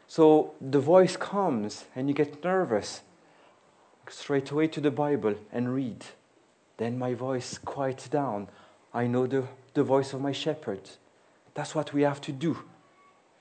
So 0.06 0.54
the 0.60 0.80
voice 0.80 1.16
comes 1.16 1.84
and 1.94 2.08
you 2.08 2.14
get 2.14 2.42
nervous. 2.42 3.02
Straight 4.08 4.50
away 4.50 4.66
to 4.68 4.80
the 4.80 4.90
Bible 4.90 5.36
and 5.52 5.72
read. 5.72 6.04
Then 6.78 6.98
my 6.98 7.14
voice 7.14 7.58
quiets 7.58 8.08
down. 8.08 8.48
I 8.92 9.06
know 9.06 9.26
the, 9.26 9.44
the 9.74 9.84
voice 9.84 10.12
of 10.12 10.20
my 10.20 10.32
shepherd. 10.32 10.80
That's 11.54 11.74
what 11.74 11.92
we 11.92 12.02
have 12.02 12.20
to 12.22 12.32
do. 12.32 12.58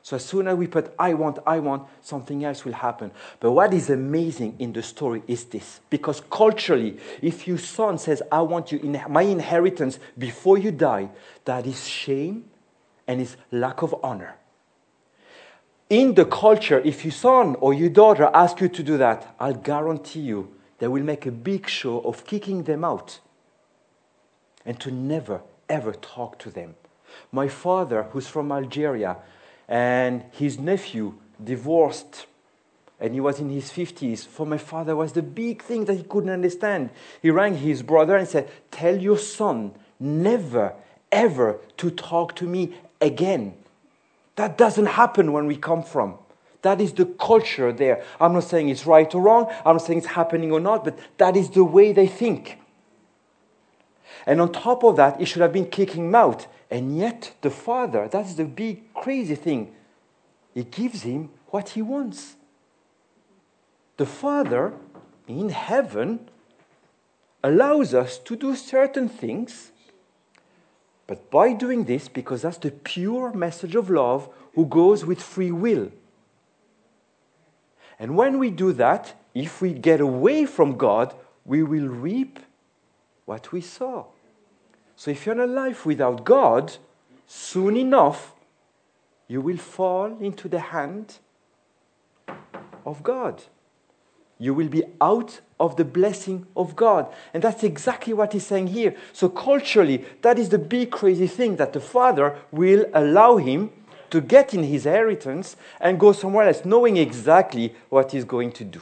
So 0.02 0.16
as 0.16 0.26
soon 0.26 0.48
as 0.48 0.56
we 0.58 0.68
put 0.68 0.94
I 0.98 1.14
want, 1.14 1.40
I 1.46 1.60
want, 1.60 1.88
something 2.02 2.44
else 2.46 2.66
will 2.66 2.74
happen. 2.74 3.12
But 3.40 3.52
what 3.52 3.74
is 3.74 3.90
amazing 3.90 4.56
in 4.60 4.74
the 4.74 4.82
story 4.82 5.22
is 5.28 5.46
this. 5.46 5.82
Because 5.90 6.22
culturally, 6.32 6.98
if 7.22 7.48
your 7.48 7.58
son 7.58 7.98
says, 7.98 8.22
I 8.32 8.42
want 8.42 8.72
you 8.72 8.80
in 8.80 9.02
my 9.10 9.24
inheritance 9.24 10.00
before 10.18 10.58
you 10.58 10.72
die, 10.72 11.10
that 11.46 11.68
is 11.68 11.88
shame 11.88 12.46
and 13.08 13.22
is 13.22 13.36
lack 13.52 13.82
of 13.82 13.96
honor. 14.04 14.36
In 15.90 16.14
the 16.14 16.26
culture, 16.26 16.80
if 16.80 17.04
your 17.04 17.12
son 17.12 17.56
or 17.60 17.74
your 17.74 17.90
daughter 17.90 18.30
ask 18.34 18.62
you 18.62 18.70
to 18.70 18.84
do 18.84 18.98
that, 18.98 19.36
I'll 19.40 19.56
guarantee 19.56 20.22
you 20.22 20.54
they 20.78 20.88
will 20.88 21.04
make 21.04 21.26
a 21.26 21.32
big 21.32 21.68
show 21.68 22.00
of 22.02 22.26
kicking 22.26 22.64
them 22.64 22.84
out 22.84 23.20
and 24.66 24.80
to 24.80 24.92
never, 24.92 25.42
ever 25.68 25.94
talk 25.94 26.38
to 26.40 26.52
them. 26.52 26.76
My 27.32 27.48
father, 27.48 28.04
who's 28.12 28.28
from 28.28 28.52
Algeria, 28.52 29.18
and 29.70 30.24
his 30.32 30.60
nephew 30.60 31.14
divorced 31.42 32.26
and 33.00 33.14
he 33.14 33.22
was 33.22 33.40
in 33.40 33.50
his 33.50 33.72
50s. 33.72 34.26
For 34.26 34.46
my 34.46 34.58
father 34.58 34.96
was 34.96 35.14
the 35.14 35.22
big 35.22 35.62
thing 35.62 35.86
that 35.86 35.94
he 35.94 36.04
couldn't 36.04 36.32
understand. 36.32 36.90
He 37.22 37.30
rang 37.30 37.56
his 37.56 37.82
brother 37.82 38.18
and 38.18 38.28
said, 38.28 38.50
Tell 38.72 38.98
your 38.98 39.18
son 39.18 39.74
never, 40.00 40.74
ever 41.12 41.60
to 41.78 41.92
talk 41.92 42.36
to 42.38 42.46
me 42.46 42.74
again. 43.00 43.54
That 44.36 44.58
doesn't 44.58 44.88
happen 44.88 45.32
when 45.32 45.46
we 45.46 45.56
come 45.56 45.84
from. 45.84 46.16
That 46.62 46.82
is 46.82 46.92
the 46.92 47.06
culture 47.06 47.72
there. 47.72 48.04
I'm 48.20 48.34
not 48.34 48.44
saying 48.44 48.68
it's 48.68 48.86
right 48.86 49.14
or 49.16 49.22
wrong, 49.22 49.54
I'm 49.66 49.76
not 49.76 49.86
saying 49.86 50.00
it's 50.00 50.08
happening 50.08 50.52
or 50.52 50.60
not, 50.60 50.84
but 50.84 51.00
that 51.18 51.38
is 51.38 51.50
the 51.52 51.64
way 51.64 51.94
they 51.94 52.08
think. 52.08 52.58
And 54.26 54.42
on 54.42 54.52
top 54.52 54.84
of 54.84 54.98
that, 54.98 55.20
he 55.20 55.26
should 55.26 55.42
have 55.42 55.54
been 55.54 55.68
kicking 55.68 56.08
him 56.08 56.16
out. 56.16 56.48
And 56.72 56.98
yet, 56.98 57.34
the 57.42 57.50
Father, 57.50 58.08
that's 58.08 58.36
the 58.36 58.46
big 58.46 58.94
crazy 58.94 59.36
thing, 59.36 59.74
He 60.54 60.64
gives 60.64 61.02
him 61.02 61.30
what 61.48 61.70
he 61.70 61.82
wants. 61.82 62.36
The 63.98 64.06
Father 64.06 64.74
in 65.28 65.50
heaven 65.50 66.30
allows 67.44 67.94
us 67.94 68.18
to 68.20 68.36
do 68.36 68.56
certain 68.56 69.10
things, 69.10 69.72
but 71.08 71.30
by 71.32 71.54
doing 71.54 71.86
this, 71.86 72.08
because 72.08 72.44
that's 72.44 72.58
the 72.58 72.72
pure 72.72 73.34
message 73.34 73.76
of 73.76 73.90
love 73.90 74.30
who 74.54 74.66
goes 74.66 75.06
with 75.06 75.22
free 75.22 75.52
will. 75.52 75.92
And 77.98 78.16
when 78.16 78.40
we 78.40 78.52
do 78.52 78.72
that, 78.74 79.14
if 79.34 79.62
we 79.62 79.74
get 79.74 80.00
away 80.00 80.46
from 80.46 80.78
God, 80.78 81.14
we 81.46 81.64
will 81.64 81.88
reap 81.88 82.40
what 83.26 83.52
we 83.52 83.62
saw. 83.62 84.06
So 85.00 85.12
if 85.12 85.26
you're 85.26 85.36
in 85.36 85.40
a 85.40 85.48
life 85.48 85.86
without 85.86 86.26
God, 86.26 86.76
soon 87.26 87.78
enough, 87.78 88.34
you 89.30 89.40
will 89.40 89.56
fall 89.56 90.18
into 90.20 90.50
the 90.50 90.60
hand 90.60 91.20
of 92.86 93.02
God. 93.02 93.42
You 94.40 94.54
will 94.54 94.68
be 94.68 94.84
out 95.00 95.40
of 95.58 95.78
the 95.78 95.86
blessing 95.86 96.48
of 96.54 96.76
God. 96.76 97.08
And 97.34 97.42
that's 97.42 97.64
exactly 97.64 98.12
what 98.12 98.34
he's 98.34 98.46
saying 98.46 98.68
here. 98.68 98.94
So, 99.14 99.30
culturally, 99.30 100.04
that 100.22 100.38
is 100.38 100.50
the 100.50 100.60
big 100.60 100.92
crazy 100.92 101.28
thing 101.28 101.56
that 101.56 101.72
the 101.72 101.80
father 101.80 102.38
will 102.52 102.86
allow 102.94 103.38
him 103.38 103.72
to 104.10 104.20
get 104.20 104.54
in 104.54 104.64
his 104.64 104.86
inheritance 104.86 105.56
and 105.80 105.98
go 105.98 106.12
somewhere 106.12 106.50
else, 106.50 106.66
knowing 106.66 106.98
exactly 106.98 107.74
what 107.88 108.12
he's 108.12 108.26
going 108.26 108.52
to 108.52 108.66
do. 108.66 108.82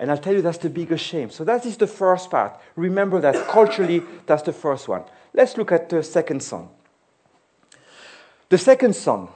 And 0.00 0.10
I'll 0.10 0.18
tell 0.18 0.32
you 0.32 0.40
that's 0.40 0.58
the 0.58 0.70
biggest 0.70 1.04
shame. 1.04 1.28
So 1.28 1.44
that 1.44 1.66
is 1.66 1.76
the 1.76 1.86
first 1.86 2.30
part. 2.30 2.58
Remember 2.74 3.20
that 3.20 3.46
culturally, 3.46 4.02
that's 4.24 4.42
the 4.42 4.52
first 4.52 4.88
one. 4.88 5.04
Let's 5.34 5.58
look 5.58 5.70
at 5.70 5.90
the 5.90 6.02
second 6.02 6.42
son. 6.42 6.68
The 8.48 8.56
second 8.56 8.96
son 8.96 9.28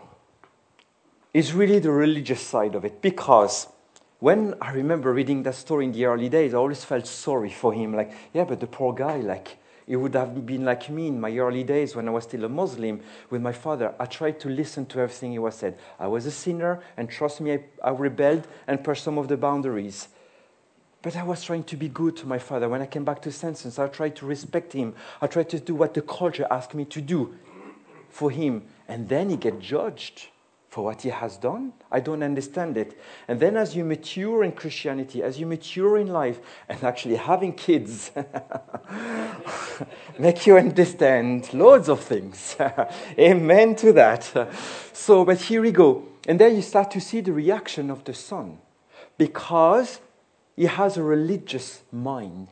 is 1.34 1.52
really 1.52 1.80
the 1.80 1.90
religious 1.90 2.40
side 2.40 2.74
of 2.74 2.84
it 2.86 3.02
because 3.02 3.68
when 4.20 4.54
I 4.58 4.72
remember 4.72 5.12
reading 5.12 5.42
that 5.42 5.54
story 5.54 5.84
in 5.84 5.92
the 5.92 6.06
early 6.06 6.30
days, 6.30 6.54
I 6.54 6.56
always 6.56 6.82
felt 6.82 7.06
sorry 7.06 7.50
for 7.50 7.74
him. 7.74 7.92
Like, 7.92 8.12
yeah, 8.32 8.44
but 8.44 8.58
the 8.58 8.66
poor 8.66 8.94
guy, 8.94 9.16
like, 9.16 9.58
he 9.86 9.96
would 9.96 10.14
have 10.14 10.46
been 10.46 10.64
like 10.64 10.88
me 10.88 11.08
in 11.08 11.20
my 11.20 11.36
early 11.36 11.62
days 11.62 11.94
when 11.94 12.08
I 12.08 12.10
was 12.10 12.24
still 12.24 12.44
a 12.44 12.48
Muslim 12.48 13.02
with 13.28 13.42
my 13.42 13.52
father. 13.52 13.94
I 14.00 14.06
tried 14.06 14.40
to 14.40 14.48
listen 14.48 14.86
to 14.86 15.00
everything 15.00 15.32
he 15.32 15.38
was 15.38 15.56
said. 15.56 15.78
I 16.00 16.06
was 16.06 16.24
a 16.24 16.30
sinner, 16.30 16.80
and 16.96 17.10
trust 17.10 17.42
me, 17.42 17.52
I, 17.52 17.64
I 17.82 17.90
rebelled 17.90 18.48
and 18.66 18.82
pushed 18.82 19.04
some 19.04 19.18
of 19.18 19.28
the 19.28 19.36
boundaries. 19.36 20.08
But 21.04 21.16
I 21.16 21.22
was 21.22 21.44
trying 21.44 21.64
to 21.64 21.76
be 21.76 21.90
good 21.90 22.16
to 22.16 22.26
my 22.26 22.38
father. 22.38 22.66
When 22.66 22.80
I 22.80 22.86
came 22.86 23.04
back 23.04 23.20
to 23.22 23.30
Senses, 23.30 23.78
I 23.78 23.88
tried 23.88 24.16
to 24.16 24.26
respect 24.26 24.72
him. 24.72 24.94
I 25.20 25.26
tried 25.26 25.50
to 25.50 25.60
do 25.60 25.74
what 25.74 25.92
the 25.92 26.00
culture 26.00 26.46
asked 26.50 26.72
me 26.72 26.86
to 26.86 27.02
do 27.02 27.34
for 28.08 28.30
him. 28.30 28.62
And 28.88 29.06
then 29.06 29.28
he 29.28 29.36
get 29.36 29.60
judged 29.60 30.28
for 30.70 30.82
what 30.82 31.02
he 31.02 31.10
has 31.10 31.36
done. 31.36 31.74
I 31.92 32.00
don't 32.00 32.22
understand 32.22 32.78
it. 32.78 32.98
And 33.28 33.38
then 33.38 33.54
as 33.54 33.76
you 33.76 33.84
mature 33.84 34.44
in 34.44 34.52
Christianity, 34.52 35.22
as 35.22 35.38
you 35.38 35.44
mature 35.44 35.98
in 35.98 36.06
life, 36.06 36.40
and 36.70 36.82
actually 36.82 37.16
having 37.16 37.52
kids 37.52 38.10
make 40.18 40.46
you 40.46 40.56
understand 40.56 41.52
loads 41.52 41.90
of 41.90 42.00
things. 42.00 42.56
Amen 43.18 43.76
to 43.76 43.92
that. 43.92 44.48
So, 44.94 45.26
but 45.26 45.38
here 45.38 45.60
we 45.60 45.70
go. 45.70 46.08
And 46.26 46.40
then 46.40 46.56
you 46.56 46.62
start 46.62 46.90
to 46.92 47.00
see 47.00 47.20
the 47.20 47.34
reaction 47.34 47.90
of 47.90 48.04
the 48.04 48.14
son 48.14 48.56
because 49.18 50.00
he 50.56 50.64
has 50.64 50.96
a 50.96 51.02
religious 51.02 51.82
mind. 51.90 52.48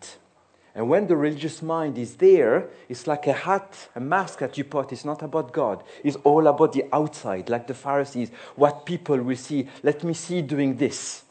And 0.74 0.88
when 0.88 1.06
the 1.06 1.16
religious 1.16 1.60
mind 1.60 1.98
is 1.98 2.16
there, 2.16 2.68
it's 2.88 3.06
like 3.06 3.26
a 3.26 3.32
hat, 3.32 3.88
a 3.94 4.00
mask 4.00 4.38
that 4.38 4.56
you 4.56 4.64
put. 4.64 4.90
It's 4.90 5.04
not 5.04 5.22
about 5.22 5.52
God. 5.52 5.84
It's 6.02 6.16
all 6.24 6.46
about 6.46 6.72
the 6.72 6.84
outside, 6.92 7.50
like 7.50 7.66
the 7.66 7.74
Pharisees, 7.74 8.30
what 8.56 8.86
people 8.86 9.18
will 9.18 9.36
see. 9.36 9.68
Let 9.82 10.02
me 10.02 10.14
see 10.14 10.40
doing 10.40 10.76
this. 10.76 11.24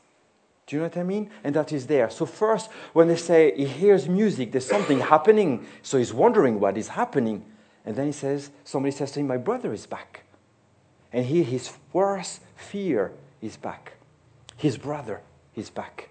Do 0.67 0.75
you 0.75 0.81
know 0.81 0.87
what 0.87 0.97
I 0.97 1.03
mean? 1.03 1.29
And 1.43 1.55
that 1.55 1.73
is 1.73 1.87
there. 1.87 2.09
So, 2.11 2.25
first, 2.25 2.69
when 2.93 3.07
they 3.07 3.15
say 3.15 3.53
he 3.57 3.65
hears 3.65 4.07
music, 4.07 4.51
there's 4.51 4.65
something 4.65 4.99
happening. 4.99 5.65
So 5.81 5.97
he's 5.97 6.13
wondering 6.13 6.59
what 6.59 6.77
is 6.77 6.89
happening. 6.89 7.43
And 7.83 7.95
then 7.95 8.05
he 8.05 8.11
says, 8.11 8.51
somebody 8.63 8.91
says 8.95 9.11
to 9.13 9.19
him, 9.19 9.27
My 9.27 9.37
brother 9.37 9.73
is 9.73 9.87
back. 9.87 10.23
And 11.11 11.25
here 11.25 11.43
his 11.43 11.73
worst 11.91 12.41
fear 12.55 13.11
is 13.41 13.57
back. 13.57 13.93
His 14.55 14.77
brother 14.77 15.21
is 15.55 15.69
back. 15.69 16.09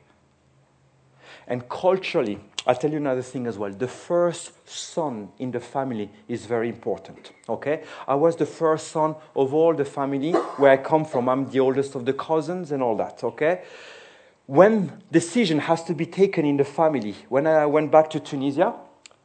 And 1.50 1.68
culturally, 1.68 2.38
I'll 2.64 2.76
tell 2.76 2.92
you 2.92 2.98
another 2.98 3.22
thing 3.22 3.48
as 3.48 3.58
well. 3.58 3.72
The 3.72 3.88
first 3.88 4.52
son 4.68 5.30
in 5.40 5.50
the 5.50 5.58
family 5.58 6.08
is 6.28 6.46
very 6.46 6.68
important. 6.68 7.32
Okay? 7.48 7.82
I 8.06 8.14
was 8.14 8.36
the 8.36 8.46
first 8.46 8.88
son 8.88 9.16
of 9.34 9.52
all 9.52 9.74
the 9.74 9.84
family 9.84 10.30
where 10.30 10.70
I 10.70 10.76
come 10.76 11.04
from. 11.04 11.28
I'm 11.28 11.50
the 11.50 11.58
oldest 11.58 11.96
of 11.96 12.06
the 12.06 12.12
cousins 12.12 12.70
and 12.70 12.84
all 12.84 12.96
that. 12.98 13.24
Okay? 13.24 13.62
When 14.46 15.02
decision 15.10 15.58
has 15.58 15.82
to 15.84 15.94
be 15.94 16.06
taken 16.06 16.46
in 16.46 16.56
the 16.56 16.64
family, 16.64 17.16
when 17.28 17.48
I 17.48 17.66
went 17.66 17.90
back 17.90 18.10
to 18.10 18.20
Tunisia, 18.20 18.74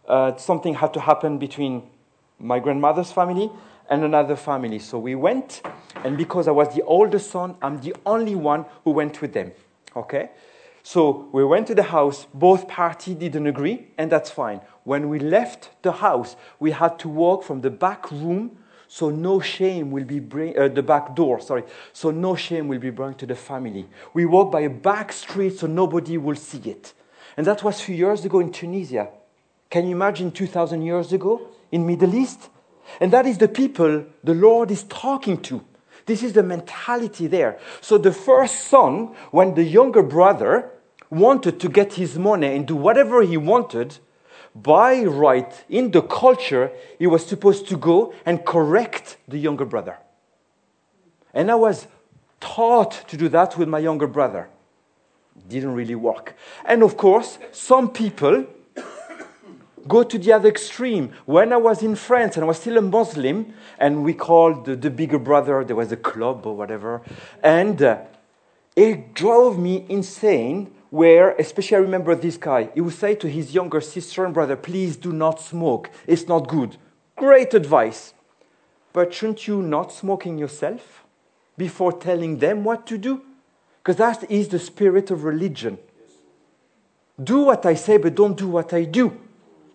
uh, 0.07 0.35
something 0.37 0.73
had 0.73 0.95
to 0.95 0.99
happen 1.01 1.37
between 1.37 1.83
my 2.39 2.59
grandmother's 2.59 3.11
family 3.11 3.51
and 3.87 4.03
another 4.03 4.35
family. 4.35 4.79
So 4.79 4.97
we 4.97 5.13
went, 5.13 5.61
and 6.03 6.17
because 6.17 6.47
I 6.47 6.51
was 6.51 6.73
the 6.73 6.81
oldest 6.83 7.29
son, 7.29 7.55
I'm 7.61 7.81
the 7.81 7.95
only 8.03 8.33
one 8.33 8.65
who 8.83 8.91
went 8.91 9.21
with 9.21 9.33
them. 9.33 9.51
Okay? 9.95 10.29
So 10.87 11.29
we 11.31 11.43
went 11.43 11.65
to 11.65 11.73
the 11.73 11.81
house, 11.81 12.27
both 12.31 12.67
parties 12.67 13.15
didn't 13.15 13.47
agree, 13.47 13.87
and 13.97 14.11
that's 14.11 14.29
fine. 14.29 14.61
When 14.83 15.09
we 15.09 15.17
left 15.17 15.71
the 15.81 15.93
house, 15.93 16.35
we 16.59 16.69
had 16.69 16.99
to 16.99 17.09
walk 17.09 17.43
from 17.43 17.61
the 17.61 17.71
back 17.71 18.11
room, 18.11 18.59
so 18.87 19.09
no 19.09 19.39
shame 19.39 19.89
will 19.89 20.03
be 20.03 20.19
bring, 20.19 20.55
uh, 20.55 20.67
the 20.67 20.83
back 20.83 21.15
door, 21.15 21.41
sorry, 21.41 21.63
so 21.91 22.11
no 22.11 22.35
shame 22.35 22.67
will 22.67 22.77
be 22.77 22.91
brought 22.91 23.17
to 23.17 23.25
the 23.25 23.33
family. 23.33 23.87
We 24.13 24.25
walk 24.25 24.51
by 24.51 24.61
a 24.61 24.69
back 24.69 25.11
street 25.11 25.57
so 25.57 25.65
nobody 25.65 26.19
will 26.19 26.35
see 26.35 26.69
it. 26.69 26.93
And 27.35 27.47
that 27.47 27.63
was 27.63 27.79
a 27.79 27.83
few 27.83 27.95
years 27.95 28.23
ago 28.23 28.39
in 28.39 28.51
Tunisia. 28.51 29.09
Can 29.71 29.85
you 29.85 29.95
imagine 29.95 30.29
2,000 30.29 30.83
years 30.83 31.11
ago 31.11 31.47
in 31.71 31.87
Middle 31.87 32.13
East? 32.13 32.51
And 33.01 33.11
that 33.11 33.25
is 33.25 33.39
the 33.39 33.47
people 33.47 34.05
the 34.23 34.35
Lord 34.35 34.69
is 34.69 34.83
talking 34.83 35.41
to. 35.49 35.65
This 36.05 36.21
is 36.21 36.33
the 36.33 36.43
mentality 36.43 37.25
there. 37.25 37.57
So 37.81 37.97
the 37.97 38.11
first 38.11 38.67
son, 38.67 39.15
when 39.31 39.55
the 39.55 39.63
younger 39.63 40.03
brother 40.03 40.71
wanted 41.09 41.59
to 41.59 41.69
get 41.69 41.93
his 41.93 42.17
money 42.17 42.55
and 42.55 42.67
do 42.67 42.75
whatever 42.75 43.21
he 43.21 43.37
wanted, 43.37 43.97
by 44.55 45.03
right, 45.03 45.65
in 45.67 45.91
the 45.91 46.01
culture, 46.01 46.71
he 46.97 47.07
was 47.07 47.25
supposed 47.25 47.67
to 47.67 47.77
go 47.77 48.13
and 48.25 48.45
correct 48.45 49.17
the 49.27 49.37
younger 49.37 49.65
brother. 49.65 49.97
And 51.33 51.51
I 51.51 51.55
was 51.55 51.87
taught 52.39 53.03
to 53.09 53.17
do 53.17 53.27
that 53.29 53.57
with 53.57 53.67
my 53.67 53.79
younger 53.79 54.07
brother. 54.07 54.49
Didn't 55.49 55.73
really 55.73 55.95
work. 55.95 56.35
And 56.63 56.83
of 56.83 56.95
course, 56.95 57.37
some 57.51 57.89
people 57.89 58.45
go 59.87 60.03
to 60.03 60.17
the 60.17 60.31
other 60.31 60.47
extreme. 60.47 61.11
When 61.25 61.51
I 61.51 61.57
was 61.57 61.83
in 61.83 61.95
France 61.95 62.37
and 62.37 62.45
I 62.45 62.47
was 62.47 62.59
still 62.59 62.77
a 62.77 62.81
Muslim, 62.81 63.53
and 63.77 64.05
we 64.05 64.13
called 64.13 64.65
the, 64.65 64.77
the 64.77 64.89
bigger 64.89 65.19
brother, 65.19 65.65
there 65.65 65.75
was 65.75 65.91
a 65.91 65.97
club 65.97 66.45
or 66.45 66.55
whatever, 66.55 67.01
and 67.43 67.81
uh, 67.81 67.99
it 68.77 69.13
drove 69.13 69.59
me 69.59 69.85
insane 69.89 70.71
where, 70.95 71.31
especially 71.31 71.75
I 71.75 71.81
remember 71.81 72.15
this 72.15 72.37
guy, 72.37 72.69
he 72.73 72.79
would 72.79 72.93
say 72.93 73.15
to 73.15 73.27
his 73.27 73.53
younger 73.53 73.81
sister 73.81 74.23
and 74.23 74.33
brother, 74.33 74.55
please 74.55 74.95
do 74.95 75.11
not 75.11 75.41
smoke. 75.41 75.89
It's 76.07 76.25
not 76.29 76.47
good. 76.47 76.77
Great 77.17 77.53
advice. 77.53 78.13
But 78.93 79.13
shouldn't 79.13 79.45
you 79.45 79.61
not 79.61 79.91
smoking 79.91 80.37
yourself 80.37 81.03
before 81.57 81.91
telling 81.91 82.37
them 82.37 82.63
what 82.63 82.87
to 82.87 82.97
do? 82.97 83.23
Because 83.79 83.97
that 83.97 84.31
is 84.31 84.47
the 84.47 84.57
spirit 84.57 85.11
of 85.11 85.25
religion. 85.25 85.79
Do 87.21 87.39
what 87.41 87.65
I 87.65 87.73
say, 87.73 87.97
but 87.97 88.15
don't 88.15 88.37
do 88.37 88.47
what 88.47 88.71
I 88.71 88.85
do. 88.85 89.19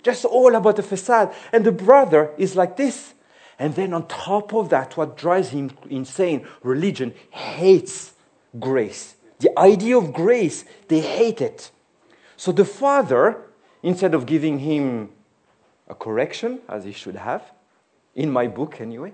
Just 0.03 0.25
all 0.25 0.55
about 0.55 0.77
the 0.77 0.83
facade. 0.83 1.35
And 1.53 1.67
the 1.67 1.73
brother 1.73 2.33
is 2.39 2.57
like 2.57 2.79
this. 2.79 3.13
And 3.59 3.75
then 3.75 3.93
on 3.93 4.09
top 4.09 4.55
of 4.55 4.71
that, 4.71 4.97
what 4.97 5.19
drives 5.19 5.51
him 5.51 5.71
insane, 5.91 6.47
religion 6.63 7.13
hates 7.29 8.15
grace. 8.59 9.17
The 9.40 9.59
idea 9.59 9.96
of 9.98 10.12
grace, 10.12 10.64
they 10.88 11.00
hate 11.00 11.40
it. 11.40 11.70
So 12.37 12.53
the 12.53 12.64
father, 12.64 13.42
instead 13.83 14.14
of 14.14 14.26
giving 14.26 14.61
him 14.61 15.11
a 15.88 15.94
correction, 15.94 16.61
as 16.68 16.85
he 16.85 16.92
should 16.92 17.16
have, 17.16 17.42
in 18.14 18.31
my 18.31 18.46
book 18.46 18.81
anyway, 18.81 19.12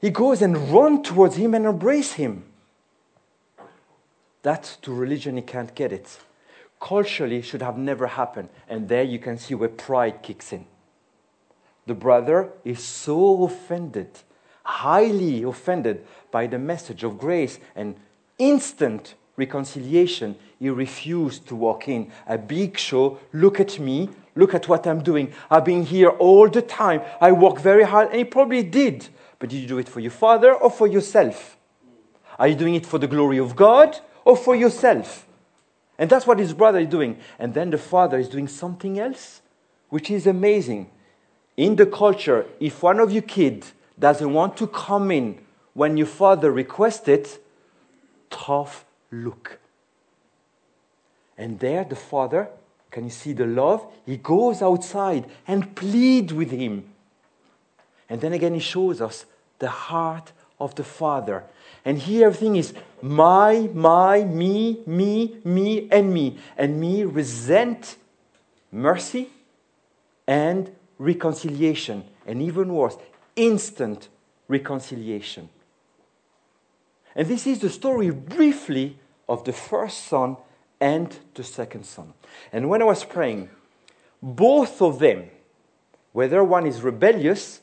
he 0.00 0.10
goes 0.10 0.42
and 0.42 0.56
runs 0.70 1.08
towards 1.08 1.36
him 1.36 1.54
and 1.54 1.66
embrace 1.66 2.12
him. 2.12 2.44
That 4.42 4.76
to 4.82 4.94
religion 4.94 5.36
he 5.36 5.42
can't 5.42 5.74
get 5.74 5.92
it. 5.92 6.18
Culturally 6.80 7.42
should 7.42 7.62
have 7.62 7.78
never 7.78 8.06
happened. 8.06 8.50
And 8.68 8.88
there 8.88 9.02
you 9.02 9.18
can 9.18 9.38
see 9.38 9.54
where 9.54 9.70
pride 9.70 10.22
kicks 10.22 10.52
in. 10.52 10.66
The 11.86 11.94
brother 11.94 12.52
is 12.64 12.82
so 12.82 13.44
offended, 13.44 14.10
highly 14.64 15.42
offended 15.42 16.06
by 16.30 16.46
the 16.46 16.58
message 16.58 17.02
of 17.02 17.18
grace 17.18 17.58
and 17.74 17.96
instant 18.38 19.14
reconciliation, 19.36 20.36
he 20.58 20.70
refused 20.70 21.46
to 21.48 21.54
walk 21.54 21.88
in. 21.88 22.10
A 22.26 22.38
big 22.38 22.78
show, 22.78 23.18
look 23.32 23.60
at 23.60 23.78
me, 23.78 24.10
look 24.34 24.54
at 24.54 24.68
what 24.68 24.86
I'm 24.86 25.02
doing. 25.02 25.32
I've 25.50 25.64
been 25.64 25.84
here 25.84 26.08
all 26.08 26.48
the 26.48 26.62
time. 26.62 27.02
I 27.20 27.32
work 27.32 27.60
very 27.60 27.84
hard, 27.84 28.08
and 28.08 28.18
he 28.18 28.24
probably 28.24 28.62
did. 28.62 29.08
But 29.38 29.50
did 29.50 29.58
you 29.58 29.68
do 29.68 29.78
it 29.78 29.88
for 29.88 30.00
your 30.00 30.10
father 30.10 30.54
or 30.54 30.70
for 30.70 30.86
yourself? 30.86 31.56
Are 32.38 32.48
you 32.48 32.54
doing 32.54 32.74
it 32.74 32.86
for 32.86 32.98
the 32.98 33.06
glory 33.06 33.38
of 33.38 33.56
God 33.56 33.98
or 34.24 34.36
for 34.36 34.56
yourself? 34.56 35.26
And 35.98 36.10
that's 36.10 36.26
what 36.26 36.38
his 36.38 36.52
brother 36.52 36.78
is 36.78 36.88
doing. 36.88 37.18
And 37.38 37.54
then 37.54 37.70
the 37.70 37.78
father 37.78 38.18
is 38.18 38.28
doing 38.28 38.48
something 38.48 38.98
else, 38.98 39.40
which 39.88 40.10
is 40.10 40.26
amazing. 40.26 40.90
In 41.56 41.76
the 41.76 41.86
culture, 41.86 42.46
if 42.60 42.82
one 42.82 43.00
of 43.00 43.12
your 43.12 43.22
kids 43.22 43.72
doesn't 43.98 44.32
want 44.32 44.58
to 44.58 44.66
come 44.66 45.10
in 45.10 45.38
when 45.72 45.96
your 45.96 46.06
father 46.06 46.50
requests 46.50 47.08
it, 47.08 47.42
tough 48.30 48.84
look. 49.10 49.58
And 51.38 51.58
there, 51.58 51.84
the 51.84 51.96
father, 51.96 52.48
can 52.90 53.04
you 53.04 53.10
see 53.10 53.32
the 53.32 53.46
love? 53.46 53.86
He 54.06 54.16
goes 54.16 54.62
outside 54.62 55.26
and 55.46 55.74
pleads 55.76 56.32
with 56.32 56.50
him. 56.50 56.84
And 58.08 58.20
then 58.20 58.32
again, 58.32 58.54
he 58.54 58.60
shows 58.60 59.00
us 59.00 59.26
the 59.58 59.68
heart 59.68 60.32
of 60.58 60.74
the 60.76 60.84
father. 60.84 61.44
And 61.84 61.98
here, 61.98 62.26
everything 62.26 62.56
is 62.56 62.72
my, 63.02 63.68
my, 63.74 64.24
me, 64.24 64.80
me, 64.86 65.36
me, 65.44 65.88
and 65.90 66.12
me. 66.12 66.38
And 66.56 66.80
me 66.80 67.04
resent 67.04 67.96
mercy 68.72 69.30
and 70.26 70.70
reconciliation. 70.98 72.04
And 72.26 72.40
even 72.42 72.72
worse, 72.72 72.96
instant 73.36 74.08
reconciliation. 74.48 75.48
And 77.16 77.26
this 77.26 77.46
is 77.46 77.60
the 77.60 77.70
story 77.70 78.10
briefly 78.10 78.98
of 79.26 79.44
the 79.44 79.52
first 79.52 80.04
son 80.04 80.36
and 80.78 81.18
the 81.34 81.42
second 81.42 81.84
son. 81.86 82.12
And 82.52 82.68
when 82.68 82.82
I 82.82 82.84
was 82.84 83.04
praying, 83.04 83.48
both 84.22 84.82
of 84.82 84.98
them, 84.98 85.30
whether 86.12 86.44
one 86.44 86.66
is 86.66 86.82
rebellious 86.82 87.60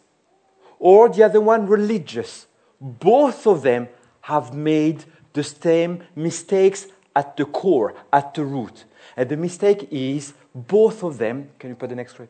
or 0.79 1.07
the 1.07 1.23
other 1.23 1.39
one 1.39 1.67
religious, 1.67 2.47
both 2.81 3.45
of 3.45 3.61
them 3.61 3.89
have 4.21 4.55
made 4.55 5.05
the 5.33 5.43
same 5.43 6.03
mistakes 6.15 6.87
at 7.15 7.37
the 7.37 7.45
core, 7.45 7.93
at 8.11 8.33
the 8.33 8.43
root. 8.43 8.85
And 9.15 9.29
the 9.29 9.37
mistake 9.37 9.87
is 9.91 10.33
both 10.55 11.03
of 11.03 11.19
them, 11.19 11.49
can 11.59 11.69
you 11.69 11.75
put 11.75 11.89
the 11.89 11.95
next 11.95 12.15
slide? 12.15 12.29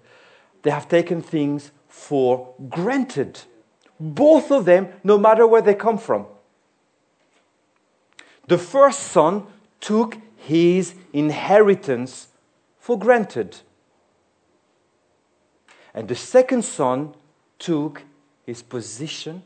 They 0.61 0.71
have 0.71 0.89
taken 0.89 1.21
things 1.21 1.71
for 1.87 2.53
granted. 2.69 3.39
Both 3.97 4.51
of 4.51 4.65
them, 4.65 4.89
no 5.05 5.17
matter 5.17 5.47
where 5.47 5.61
they 5.61 5.75
come 5.75 5.97
from. 5.97 6.25
The 8.47 8.57
first 8.57 8.99
son 8.99 9.45
took 9.79 10.17
his 10.37 10.95
inheritance 11.13 12.27
for 12.79 12.99
granted. 12.99 13.57
And 15.93 16.07
the 16.07 16.15
second 16.15 16.63
son 16.63 17.13
took 17.59 18.03
his 18.45 18.61
position 18.61 19.43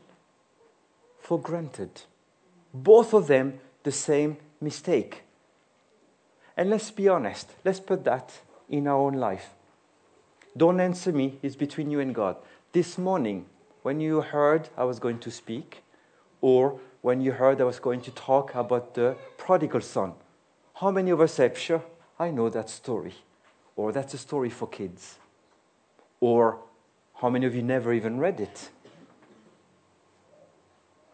for 1.20 1.38
granted. 1.40 2.02
Both 2.74 3.14
of 3.14 3.26
them 3.26 3.60
the 3.84 3.92
same 3.92 4.38
mistake. 4.60 5.22
And 6.56 6.70
let's 6.70 6.90
be 6.90 7.08
honest, 7.08 7.50
let's 7.64 7.80
put 7.80 8.04
that 8.04 8.40
in 8.68 8.88
our 8.88 8.98
own 8.98 9.14
life. 9.14 9.50
Don't 10.56 10.80
answer 10.80 11.12
me, 11.12 11.38
it's 11.42 11.54
between 11.54 11.90
you 11.90 12.00
and 12.00 12.12
God. 12.12 12.36
This 12.72 12.98
morning, 12.98 13.46
when 13.82 14.00
you 14.00 14.20
heard 14.22 14.68
I 14.76 14.84
was 14.84 14.98
going 14.98 15.20
to 15.20 15.30
speak, 15.30 15.84
or 16.40 16.80
when 17.02 17.20
you 17.20 17.32
heard 17.32 17.60
I 17.60 17.64
was 17.64 17.78
going 17.78 18.00
to 18.02 18.10
talk 18.10 18.54
about 18.54 18.94
the 18.94 19.16
prodigal 19.36 19.80
son, 19.80 20.14
how 20.74 20.90
many 20.90 21.10
of 21.10 21.20
us 21.20 21.34
said, 21.34 21.56
Sure, 21.56 21.82
I 22.18 22.30
know 22.30 22.48
that 22.48 22.70
story? 22.70 23.14
Or 23.76 23.92
that's 23.92 24.14
a 24.14 24.18
story 24.18 24.50
for 24.50 24.66
kids? 24.66 25.18
Or 26.20 26.58
how 27.14 27.30
many 27.30 27.46
of 27.46 27.54
you 27.54 27.62
never 27.62 27.92
even 27.92 28.18
read 28.18 28.40
it? 28.40 28.70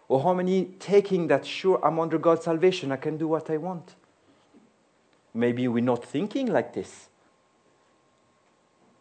Or 0.08 0.22
how 0.22 0.34
many 0.34 0.66
taking 0.78 1.28
that, 1.28 1.46
sure, 1.46 1.80
I'm 1.84 1.98
under 1.98 2.18
God's 2.18 2.44
salvation, 2.44 2.92
I 2.92 2.96
can 2.96 3.16
do 3.16 3.28
what 3.28 3.50
I 3.50 3.56
want? 3.56 3.94
Maybe 5.32 5.66
we're 5.66 5.82
not 5.82 6.04
thinking 6.04 6.46
like 6.46 6.74
this. 6.74 7.08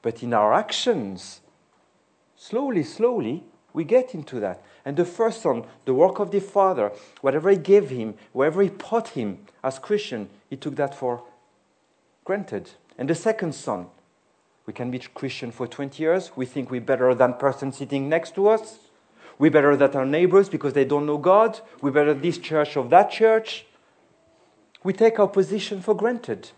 But 0.02 0.24
in 0.24 0.34
our 0.34 0.54
actions, 0.54 1.42
slowly, 2.36 2.84
slowly, 2.84 3.44
we 3.74 3.84
get 3.84 4.14
into 4.14 4.40
that. 4.40 4.62
And 4.86 4.96
the 4.96 5.06
first 5.06 5.42
son, 5.42 5.66
the 5.86 5.94
work 5.94 6.20
of 6.20 6.32
the 6.32 6.40
Father, 6.40 6.92
whatever 7.22 7.50
He 7.50 7.58
gave 7.58 7.90
him, 7.90 8.14
wherever 8.32 8.62
He 8.62 8.70
put 8.70 9.10
him 9.10 9.40
as 9.64 9.80
Christian, 9.80 10.30
He 10.50 10.56
took 10.56 10.76
that 10.76 10.96
for 10.96 11.24
granted. 12.24 12.70
And 12.98 13.10
the 13.10 13.16
second 13.16 13.56
son, 13.56 13.88
we 14.66 14.74
can 14.74 14.92
be 14.92 15.00
Christian 15.00 15.52
for 15.52 15.68
20 15.68 16.02
years. 16.02 16.32
We 16.36 16.46
think 16.46 16.72
we're 16.72 16.82
better 16.82 17.14
than 17.16 17.34
person 17.34 17.72
sitting 17.72 18.08
next 18.08 18.36
to 18.36 18.48
us. 18.48 18.78
We're 19.40 19.52
better 19.52 19.76
than 19.76 19.96
our 19.96 20.06
neighbors 20.06 20.48
because 20.48 20.74
they 20.74 20.86
don't 20.86 21.06
know 21.06 21.18
God. 21.18 21.60
We're 21.82 21.92
better 21.92 22.14
this 22.14 22.38
church 22.38 22.78
of 22.78 22.90
that 22.92 23.12
church. 23.12 23.66
We 24.84 24.94
take 24.94 25.20
our 25.20 25.28
position 25.28 25.82
for 25.82 25.96
granted. 25.96 26.52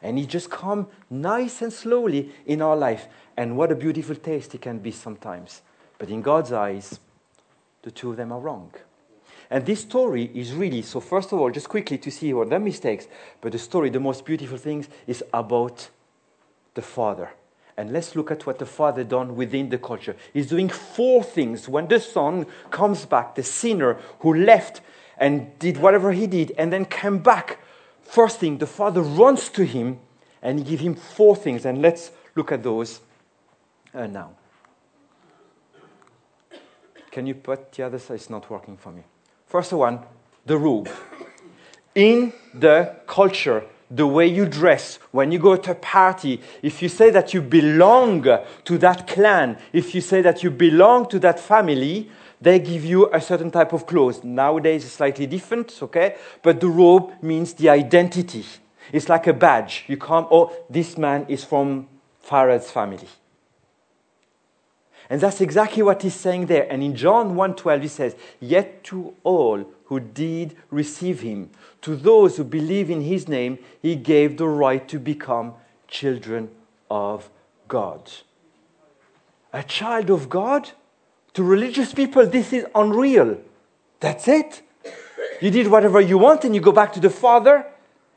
And 0.00 0.18
He 0.18 0.26
just 0.26 0.50
come 0.50 0.88
nice 1.10 1.62
and 1.62 1.72
slowly 1.72 2.32
in 2.46 2.62
our 2.62 2.76
life. 2.76 3.06
And 3.36 3.56
what 3.56 3.70
a 3.70 3.76
beautiful 3.76 4.16
taste 4.16 4.54
it 4.54 4.62
can 4.62 4.78
be 4.78 4.90
sometimes. 4.90 5.62
But 6.02 6.10
in 6.10 6.20
God's 6.20 6.50
eyes, 6.50 6.98
the 7.82 7.92
two 7.92 8.10
of 8.10 8.16
them 8.16 8.32
are 8.32 8.40
wrong. 8.40 8.72
And 9.48 9.64
this 9.64 9.82
story 9.82 10.32
is 10.34 10.52
really, 10.52 10.82
so 10.82 10.98
first 10.98 11.30
of 11.30 11.38
all, 11.38 11.48
just 11.52 11.68
quickly 11.68 11.96
to 11.98 12.10
see 12.10 12.34
what 12.34 12.50
their 12.50 12.58
mistakes, 12.58 13.06
but 13.40 13.52
the 13.52 13.58
story, 13.60 13.88
the 13.88 14.00
most 14.00 14.24
beautiful 14.24 14.58
things, 14.58 14.88
is 15.06 15.22
about 15.32 15.90
the 16.74 16.82
father. 16.82 17.30
And 17.76 17.92
let's 17.92 18.16
look 18.16 18.32
at 18.32 18.44
what 18.46 18.58
the 18.58 18.66
father 18.66 19.04
done 19.04 19.36
within 19.36 19.68
the 19.68 19.78
culture. 19.78 20.16
He's 20.32 20.48
doing 20.48 20.68
four 20.68 21.22
things. 21.22 21.68
When 21.68 21.86
the 21.86 22.00
son 22.00 22.46
comes 22.72 23.06
back, 23.06 23.36
the 23.36 23.44
sinner 23.44 23.96
who 24.18 24.34
left 24.34 24.80
and 25.18 25.56
did 25.60 25.76
whatever 25.76 26.10
he 26.10 26.26
did 26.26 26.50
and 26.58 26.72
then 26.72 26.84
came 26.84 27.20
back, 27.20 27.60
first 28.02 28.40
thing, 28.40 28.58
the 28.58 28.66
father 28.66 29.02
runs 29.02 29.48
to 29.50 29.64
him 29.64 30.00
and 30.42 30.58
he 30.58 30.64
gives 30.64 30.82
him 30.82 30.96
four 30.96 31.36
things. 31.36 31.64
And 31.64 31.80
let's 31.80 32.10
look 32.34 32.50
at 32.50 32.64
those 32.64 33.02
uh, 33.94 34.08
now. 34.08 34.32
Can 37.12 37.26
you 37.26 37.34
put 37.34 37.72
the 37.72 37.84
other 37.84 37.98
side? 37.98 38.14
It's 38.14 38.30
not 38.30 38.50
working 38.50 38.78
for 38.78 38.90
me. 38.90 39.02
First 39.46 39.74
one, 39.74 40.00
the 40.46 40.56
robe. 40.56 40.88
In 41.94 42.32
the 42.54 42.96
culture, 43.06 43.64
the 43.90 44.06
way 44.06 44.26
you 44.26 44.46
dress, 44.46 44.98
when 45.10 45.30
you 45.30 45.38
go 45.38 45.54
to 45.54 45.72
a 45.72 45.74
party, 45.74 46.40
if 46.62 46.80
you 46.82 46.88
say 46.88 47.10
that 47.10 47.34
you 47.34 47.42
belong 47.42 48.26
to 48.64 48.78
that 48.78 49.06
clan, 49.06 49.58
if 49.74 49.94
you 49.94 50.00
say 50.00 50.22
that 50.22 50.42
you 50.42 50.50
belong 50.50 51.06
to 51.10 51.18
that 51.18 51.38
family, 51.38 52.10
they 52.40 52.58
give 52.58 52.82
you 52.82 53.12
a 53.12 53.20
certain 53.20 53.50
type 53.50 53.74
of 53.74 53.86
clothes. 53.86 54.24
Nowadays 54.24 54.82
it's 54.86 54.94
slightly 54.94 55.26
different, 55.26 55.78
okay? 55.82 56.16
But 56.42 56.60
the 56.60 56.68
robe 56.68 57.12
means 57.22 57.52
the 57.52 57.68
identity. 57.68 58.46
It's 58.90 59.10
like 59.10 59.26
a 59.26 59.34
badge. 59.34 59.84
You 59.86 59.98
come, 59.98 60.26
oh, 60.30 60.50
this 60.70 60.96
man 60.96 61.26
is 61.28 61.44
from 61.44 61.88
Farad's 62.20 62.70
family. 62.70 63.08
And 65.12 65.20
that's 65.20 65.42
exactly 65.42 65.82
what 65.82 66.00
he's 66.00 66.14
saying 66.14 66.46
there. 66.46 66.66
And 66.72 66.82
in 66.82 66.96
John 66.96 67.34
1:12 67.34 67.82
he 67.82 67.88
says, 67.88 68.16
"Yet 68.40 68.82
to 68.84 69.12
all 69.24 69.66
who 69.84 70.00
did 70.00 70.56
receive 70.70 71.20
him, 71.20 71.50
to 71.82 71.96
those 71.96 72.38
who 72.38 72.44
believe 72.44 72.88
in 72.88 73.02
his 73.02 73.28
name, 73.28 73.58
he 73.82 73.94
gave 73.94 74.38
the 74.38 74.48
right 74.48 74.88
to 74.88 74.98
become 74.98 75.52
children 75.86 76.48
of 76.90 77.28
God." 77.68 78.10
A 79.52 79.62
child 79.62 80.08
of 80.08 80.30
God? 80.30 80.70
To 81.34 81.42
religious 81.42 81.92
people, 81.92 82.24
this 82.24 82.54
is 82.54 82.64
unreal. 82.74 83.36
That's 84.00 84.26
it. 84.28 84.62
You 85.42 85.50
did 85.50 85.68
whatever 85.68 86.00
you 86.00 86.16
want 86.16 86.46
and 86.46 86.54
you 86.54 86.62
go 86.62 86.72
back 86.72 86.90
to 86.94 87.00
the 87.00 87.10
Father. 87.10 87.66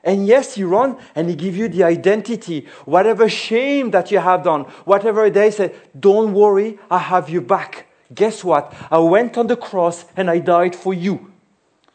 And 0.06 0.28
yes, 0.28 0.56
you 0.56 0.68
run 0.68 0.98
and 1.16 1.28
he 1.28 1.36
give 1.36 1.58
you 1.58 1.68
the 1.68 1.84
identity. 1.84 2.68
Whatever 2.86 3.28
shame 3.28 3.90
that 3.92 4.12
you 4.12 4.20
have 4.20 4.44
done, 4.44 4.62
whatever 4.86 5.30
they 5.32 5.50
say, 5.50 5.74
don't 6.00 6.34
worry, 6.34 6.78
I 6.92 7.00
have 7.00 7.28
you 7.28 7.42
back. 7.42 7.88
Guess 8.14 8.44
what? 8.44 8.72
I 8.92 9.00
went 9.00 9.36
on 9.36 9.48
the 9.48 9.58
cross 9.58 10.06
and 10.16 10.30
I 10.30 10.38
died 10.38 10.76
for 10.76 10.94
you. 10.94 11.34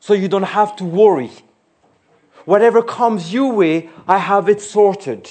So 0.00 0.12
you 0.12 0.26
don't 0.26 0.42
have 0.42 0.74
to 0.76 0.84
worry. 0.84 1.30
Whatever 2.46 2.82
comes 2.82 3.32
your 3.32 3.52
way, 3.52 3.90
I 4.08 4.18
have 4.18 4.48
it 4.48 4.60
sorted. 4.60 5.30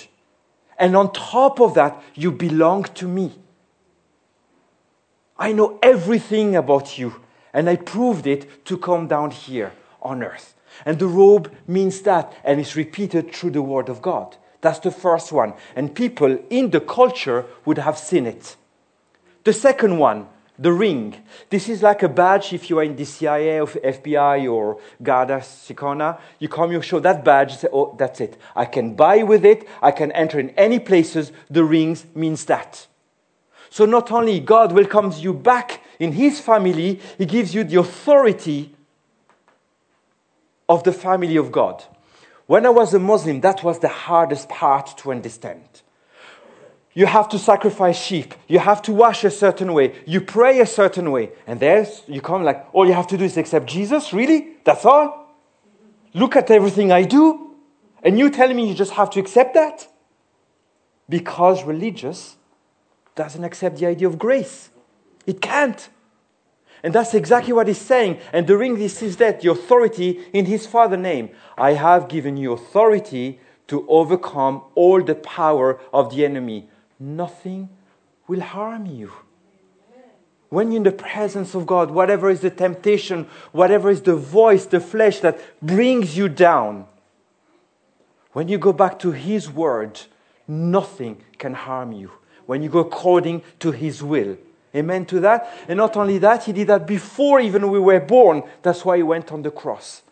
And 0.77 0.95
on 0.95 1.11
top 1.11 1.59
of 1.59 1.73
that, 1.73 2.01
you 2.15 2.31
belong 2.31 2.83
to 2.83 3.07
me. 3.07 3.33
I 5.37 5.51
know 5.51 5.79
everything 5.81 6.55
about 6.55 6.97
you, 6.97 7.15
and 7.53 7.69
I 7.69 7.75
proved 7.77 8.27
it 8.27 8.65
to 8.65 8.77
come 8.77 9.07
down 9.07 9.31
here 9.31 9.73
on 10.01 10.23
earth. 10.23 10.53
And 10.85 10.99
the 10.99 11.07
robe 11.07 11.51
means 11.67 12.01
that, 12.01 12.33
and 12.43 12.59
it's 12.59 12.75
repeated 12.75 13.33
through 13.33 13.51
the 13.51 13.61
Word 13.61 13.89
of 13.89 14.01
God. 14.01 14.37
That's 14.61 14.79
the 14.79 14.91
first 14.91 15.31
one. 15.31 15.53
And 15.75 15.95
people 15.95 16.37
in 16.49 16.69
the 16.71 16.81
culture 16.81 17.45
would 17.65 17.77
have 17.77 17.97
seen 17.97 18.25
it. 18.25 18.55
The 19.43 19.53
second 19.53 19.97
one, 19.97 20.27
the 20.59 20.73
ring. 20.73 21.15
This 21.49 21.69
is 21.69 21.81
like 21.81 22.03
a 22.03 22.09
badge 22.09 22.51
if 22.51 22.69
you 22.69 22.79
are 22.79 22.83
in 22.83 22.97
the 22.97 23.05
CIA 23.05 23.61
or 23.61 23.67
FBI 23.67 24.51
or 24.51 24.79
Garda 25.01 25.37
Síochána. 25.37 26.19
You 26.39 26.49
come, 26.49 26.73
you 26.73 26.81
show 26.81 26.99
that 26.99 27.23
badge, 27.23 27.55
say, 27.55 27.69
oh, 27.71 27.95
that's 27.97 28.19
it. 28.19 28.37
I 28.55 28.65
can 28.65 28.93
buy 28.93 29.23
with 29.23 29.45
it, 29.45 29.67
I 29.81 29.91
can 29.91 30.11
enter 30.11 30.39
in 30.39 30.49
any 30.51 30.79
places. 30.79 31.31
The 31.49 31.63
rings 31.63 32.05
means 32.13 32.43
that. 32.45 32.87
So 33.69 33.85
not 33.85 34.11
only 34.11 34.39
God 34.41 34.73
welcomes 34.73 35.23
you 35.23 35.33
back 35.33 35.81
in 35.99 36.11
His 36.11 36.41
family, 36.41 36.99
He 37.17 37.25
gives 37.25 37.55
you 37.55 37.63
the 37.63 37.79
authority 37.79 38.75
of 40.69 40.84
the 40.84 40.93
family 40.93 41.36
of 41.36 41.51
God. 41.51 41.84
When 42.45 42.65
I 42.65 42.69
was 42.69 42.93
a 42.93 42.99
Muslim, 42.99 43.41
that 43.41 43.63
was 43.63 43.79
the 43.79 43.89
hardest 43.89 44.47
part 44.47 44.97
to 44.99 45.12
understand. 45.12 45.82
You 46.93 47.05
have 47.05 47.29
to 47.29 47.39
sacrifice 47.39 47.99
sheep. 47.99 48.34
You 48.47 48.60
have 48.60 48.82
to 48.84 48.93
wash 48.93 49.23
a 49.23 49.32
certain 49.32 49.73
way. 49.73 49.95
You 50.05 50.21
pray 50.21 50.60
a 50.60 50.65
certain 50.65 51.12
way. 51.12 51.32
And 51.47 51.60
there's, 51.60 52.01
you 52.08 52.21
come 52.21 52.43
like, 52.43 52.65
all 52.73 52.88
you 52.88 52.93
have 52.93 53.08
to 53.08 53.17
do 53.17 53.25
is 53.25 53.38
accept 53.38 53.67
Jesus? 53.67 54.13
Really? 54.13 54.58
That's 54.63 54.86
all? 54.86 55.36
Look 56.13 56.36
at 56.36 56.49
everything 56.49 56.91
I 56.91 57.03
do. 57.03 57.55
And 58.03 58.17
you 58.17 58.29
tell 58.29 58.53
me 58.53 58.67
you 58.67 58.73
just 58.73 58.91
have 58.93 59.10
to 59.12 59.19
accept 59.19 59.53
that? 59.53 59.88
Because 61.08 61.63
religious 61.63 62.38
doesn't 63.15 63.43
accept 63.43 63.77
the 63.77 63.86
idea 63.86 64.08
of 64.08 64.17
grace. 64.17 64.69
It 65.25 65.41
can't. 65.41 65.89
And 66.83 66.93
that's 66.93 67.13
exactly 67.13 67.53
what 67.53 67.67
he's 67.67 67.77
saying. 67.77 68.19
And 68.31 68.47
during 68.47 68.77
this 68.77 69.01
is 69.01 69.17
that 69.17 69.41
the 69.41 69.51
authority 69.51 70.19
in 70.33 70.45
his 70.45 70.65
Father's 70.65 70.99
name. 70.99 71.29
I 71.57 71.73
have 71.73 72.07
given 72.07 72.37
you 72.37 72.53
authority 72.53 73.39
to 73.67 73.85
overcome 73.87 74.63
all 74.75 75.01
the 75.03 75.15
power 75.15 75.79
of 75.93 76.15
the 76.15 76.25
enemy. 76.25 76.69
Nothing 76.99 77.69
will 78.27 78.41
harm 78.41 78.85
you. 78.85 79.11
When 80.49 80.71
you're 80.71 80.77
in 80.77 80.83
the 80.83 80.91
presence 80.91 81.53
of 81.53 81.67
God, 81.67 81.91
whatever 81.91 82.29
is 82.29 82.41
the 82.41 82.49
temptation, 82.49 83.27
whatever 83.51 83.89
is 83.91 84.01
the 84.01 84.15
voice, 84.15 84.65
the 84.65 84.79
flesh 84.79 85.19
that 85.19 85.39
brings 85.61 86.17
you 86.17 86.27
down, 86.27 86.87
when 88.33 88.47
you 88.47 88.57
go 88.57 88.73
back 88.73 88.97
to 88.99 89.11
His 89.11 89.49
word, 89.49 90.01
nothing 90.47 91.23
can 91.37 91.53
harm 91.53 91.91
you. 91.91 92.11
When 92.47 92.63
you 92.63 92.69
go 92.69 92.79
according 92.79 93.43
to 93.59 93.71
His 93.71 94.01
will, 94.01 94.37
Amen 94.75 95.05
to 95.08 95.19
that. 95.21 95.51
And 95.67 95.77
not 95.77 95.97
only 95.97 96.17
that, 96.19 96.43
he 96.43 96.53
did 96.53 96.67
that 96.67 96.86
before 96.86 97.39
even 97.39 97.71
we 97.71 97.79
were 97.79 97.99
born. 97.99 98.43
That's 98.62 98.86
why 98.86 98.97
he 98.97 99.03
went 99.03 99.32
on 99.32 99.41
the 99.41 99.51
cross. 99.51 100.03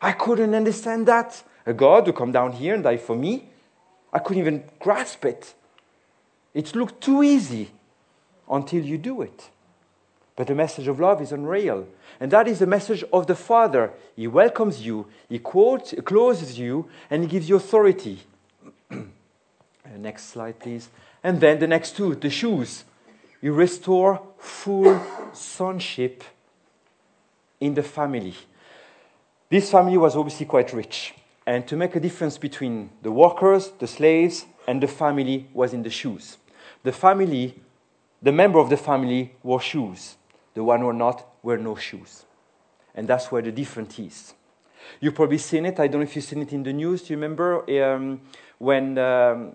I 0.00 0.12
couldn't 0.12 0.54
understand 0.54 1.06
that. 1.06 1.42
A 1.66 1.72
God 1.72 2.06
who 2.06 2.12
come 2.12 2.30
down 2.30 2.52
here 2.52 2.74
and 2.74 2.84
die 2.84 2.98
for 2.98 3.16
me. 3.16 3.48
I 4.12 4.18
couldn't 4.18 4.42
even 4.42 4.64
grasp 4.78 5.24
it. 5.24 5.54
It 6.52 6.74
looked 6.74 7.00
too 7.00 7.22
easy 7.22 7.70
until 8.48 8.84
you 8.84 8.98
do 8.98 9.22
it. 9.22 9.48
But 10.36 10.48
the 10.48 10.54
message 10.54 10.88
of 10.88 11.00
love 11.00 11.22
is 11.22 11.32
unreal. 11.32 11.86
And 12.20 12.30
that 12.30 12.46
is 12.46 12.58
the 12.58 12.66
message 12.66 13.04
of 13.12 13.26
the 13.26 13.34
Father. 13.34 13.92
He 14.14 14.26
welcomes 14.26 14.84
you, 14.84 15.06
He 15.28 15.38
quotes, 15.38 15.94
closes 16.04 16.58
you, 16.58 16.88
and 17.10 17.22
He 17.22 17.28
gives 17.28 17.48
you 17.48 17.56
authority. 17.56 18.20
Uh, 19.86 19.98
next 19.98 20.30
slide, 20.30 20.58
please. 20.58 20.88
And 21.22 21.42
then 21.42 21.58
the 21.58 21.66
next 21.66 21.94
two, 21.94 22.14
the 22.14 22.30
shoes. 22.30 22.84
You 23.44 23.52
restore 23.52 24.22
full 24.38 24.98
sonship 25.34 26.24
in 27.60 27.74
the 27.74 27.82
family. 27.82 28.32
This 29.50 29.70
family 29.70 29.98
was 29.98 30.16
obviously 30.16 30.46
quite 30.46 30.72
rich. 30.72 31.12
And 31.44 31.68
to 31.68 31.76
make 31.76 31.94
a 31.94 32.00
difference 32.00 32.38
between 32.38 32.88
the 33.02 33.12
workers, 33.12 33.72
the 33.78 33.86
slaves, 33.86 34.46
and 34.66 34.82
the 34.82 34.88
family 34.88 35.46
was 35.52 35.74
in 35.74 35.82
the 35.82 35.90
shoes. 35.90 36.38
The 36.84 36.92
family, 36.92 37.60
the 38.22 38.32
member 38.32 38.58
of 38.58 38.70
the 38.70 38.78
family 38.78 39.34
wore 39.42 39.60
shoes. 39.60 40.16
The 40.54 40.64
one 40.64 40.80
who 40.80 40.86
were 40.86 40.94
not 40.94 41.26
wear 41.42 41.58
no 41.58 41.76
shoes. 41.76 42.24
And 42.94 43.06
that's 43.06 43.30
where 43.30 43.42
the 43.42 43.52
difference 43.52 43.98
is. 43.98 44.32
You've 45.00 45.16
probably 45.16 45.36
seen 45.36 45.66
it. 45.66 45.78
I 45.78 45.88
don't 45.88 46.00
know 46.00 46.06
if 46.06 46.16
you've 46.16 46.24
seen 46.24 46.40
it 46.40 46.54
in 46.54 46.62
the 46.62 46.72
news. 46.72 47.02
Do 47.02 47.12
you 47.12 47.18
remember 47.18 47.60
um, 47.84 48.22
when 48.56 48.96
um, 48.96 49.52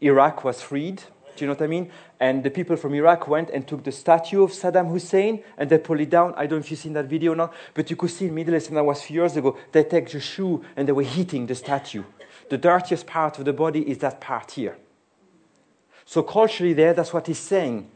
Iraq 0.00 0.42
was 0.42 0.60
freed? 0.60 1.04
Do 1.38 1.44
you 1.44 1.46
know 1.46 1.54
what 1.54 1.62
I 1.62 1.68
mean? 1.68 1.90
And 2.18 2.42
the 2.42 2.50
people 2.50 2.76
from 2.76 2.94
Iraq 2.94 3.28
went 3.28 3.50
and 3.50 3.66
took 3.66 3.84
the 3.84 3.92
statue 3.92 4.42
of 4.42 4.50
Saddam 4.50 4.90
Hussein 4.90 5.42
and 5.56 5.70
they 5.70 5.78
pulled 5.78 6.00
it 6.00 6.10
down. 6.10 6.34
I 6.36 6.46
don't 6.46 6.58
know 6.58 6.64
if 6.64 6.70
you've 6.70 6.80
seen 6.80 6.94
that 6.94 7.06
video 7.06 7.32
or 7.32 7.36
not, 7.36 7.54
but 7.74 7.88
you 7.90 7.96
could 7.96 8.10
see 8.10 8.26
in 8.26 8.34
Middle 8.34 8.54
East, 8.56 8.68
and 8.68 8.76
that 8.76 8.84
was 8.84 8.98
a 8.98 9.02
few 9.02 9.20
years 9.20 9.36
ago, 9.36 9.56
they 9.72 9.84
take 9.84 10.10
the 10.10 10.20
shoe 10.20 10.64
and 10.76 10.88
they 10.88 10.92
were 10.92 11.02
hitting 11.02 11.46
the 11.46 11.54
statue. 11.54 12.02
The 12.50 12.58
dirtiest 12.58 13.06
part 13.06 13.38
of 13.38 13.44
the 13.44 13.52
body 13.52 13.88
is 13.88 13.98
that 13.98 14.20
part 14.20 14.50
here. 14.52 14.76
So 16.04 16.22
culturally 16.22 16.72
there, 16.72 16.94
that's 16.94 17.12
what 17.12 17.26
he's 17.26 17.38
saying. 17.38 17.90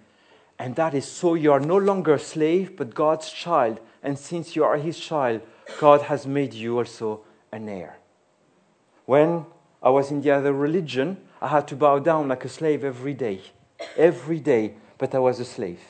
And 0.58 0.76
that 0.76 0.94
is 0.94 1.06
so 1.06 1.34
you 1.34 1.50
are 1.52 1.60
no 1.60 1.76
longer 1.76 2.14
a 2.14 2.18
slave, 2.18 2.76
but 2.76 2.94
God's 2.94 3.30
child. 3.30 3.80
And 4.02 4.18
since 4.18 4.54
you 4.54 4.62
are 4.64 4.76
his 4.76 4.98
child, 4.98 5.40
God 5.80 6.02
has 6.02 6.26
made 6.26 6.54
you 6.54 6.78
also 6.78 7.22
an 7.50 7.68
heir. 7.68 7.98
When 9.06 9.46
I 9.82 9.90
was 9.90 10.10
in 10.10 10.20
the 10.20 10.30
other 10.30 10.52
religion, 10.52 11.16
I 11.42 11.48
had 11.48 11.66
to 11.68 11.76
bow 11.76 11.98
down 11.98 12.28
like 12.28 12.44
a 12.44 12.48
slave 12.48 12.84
every 12.84 13.14
day. 13.14 13.40
Every 13.96 14.38
day, 14.38 14.74
but 14.96 15.12
I 15.12 15.18
was 15.18 15.40
a 15.40 15.44
slave. 15.44 15.80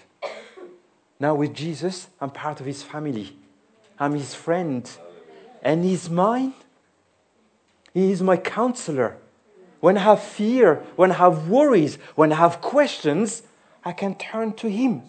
Now 1.21 1.35
with 1.35 1.53
Jesus, 1.53 2.09
I'm 2.23 2.31
part 2.31 2.59
of 2.61 2.65
his 2.65 2.83
family. 2.83 3.37
I'm 3.99 4.15
his 4.15 4.35
friend. 4.35 4.91
And 5.63 5.85
he's 5.85 6.09
mine. 6.09 6.55
He 7.93 8.11
is 8.11 8.23
my 8.23 8.39
counselor. 8.39 9.19
When 9.81 9.99
I 9.99 10.01
have 10.01 10.23
fear, 10.23 10.77
when 10.97 11.13
I 11.13 11.17
have 11.17 11.51
worries, 11.51 11.97
when 12.15 12.33
I 12.33 12.37
have 12.37 12.63
questions, 12.63 13.43
I 13.85 13.93
can 13.93 14.15
turn 14.15 14.55
to 14.55 14.71
him. 14.71 15.03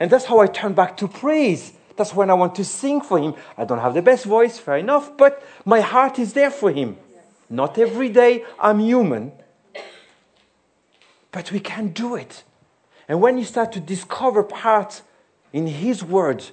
And 0.00 0.10
that's 0.10 0.24
how 0.24 0.38
I 0.38 0.46
turn 0.46 0.72
back 0.72 0.96
to 0.96 1.06
praise. 1.06 1.74
That's 1.98 2.14
when 2.14 2.30
I 2.30 2.34
want 2.34 2.54
to 2.54 2.64
sing 2.64 3.02
for 3.02 3.18
him. 3.18 3.34
I 3.58 3.66
don't 3.66 3.80
have 3.80 3.92
the 3.92 4.00
best 4.00 4.24
voice, 4.24 4.58
fair 4.58 4.78
enough, 4.78 5.18
but 5.18 5.42
my 5.66 5.82
heart 5.82 6.18
is 6.18 6.32
there 6.32 6.50
for 6.50 6.72
him. 6.72 6.96
Not 7.50 7.76
every 7.76 8.08
day, 8.08 8.46
I'm 8.58 8.78
human. 8.78 9.32
But 11.32 11.52
we 11.52 11.60
can 11.60 11.88
do 11.88 12.16
it. 12.16 12.44
And 13.08 13.20
when 13.20 13.38
you 13.38 13.44
start 13.44 13.72
to 13.72 13.80
discover 13.80 14.42
parts 14.42 15.02
in 15.52 15.66
His 15.66 16.04
Word, 16.04 16.44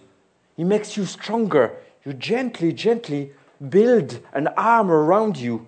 He 0.56 0.64
makes 0.64 0.98
you 0.98 1.06
stronger. 1.06 1.74
You 2.06 2.14
gently, 2.14 2.74
gently 2.74 3.32
build 3.70 4.20
an 4.34 4.48
arm 4.56 4.90
around 4.92 5.38
you. 5.38 5.68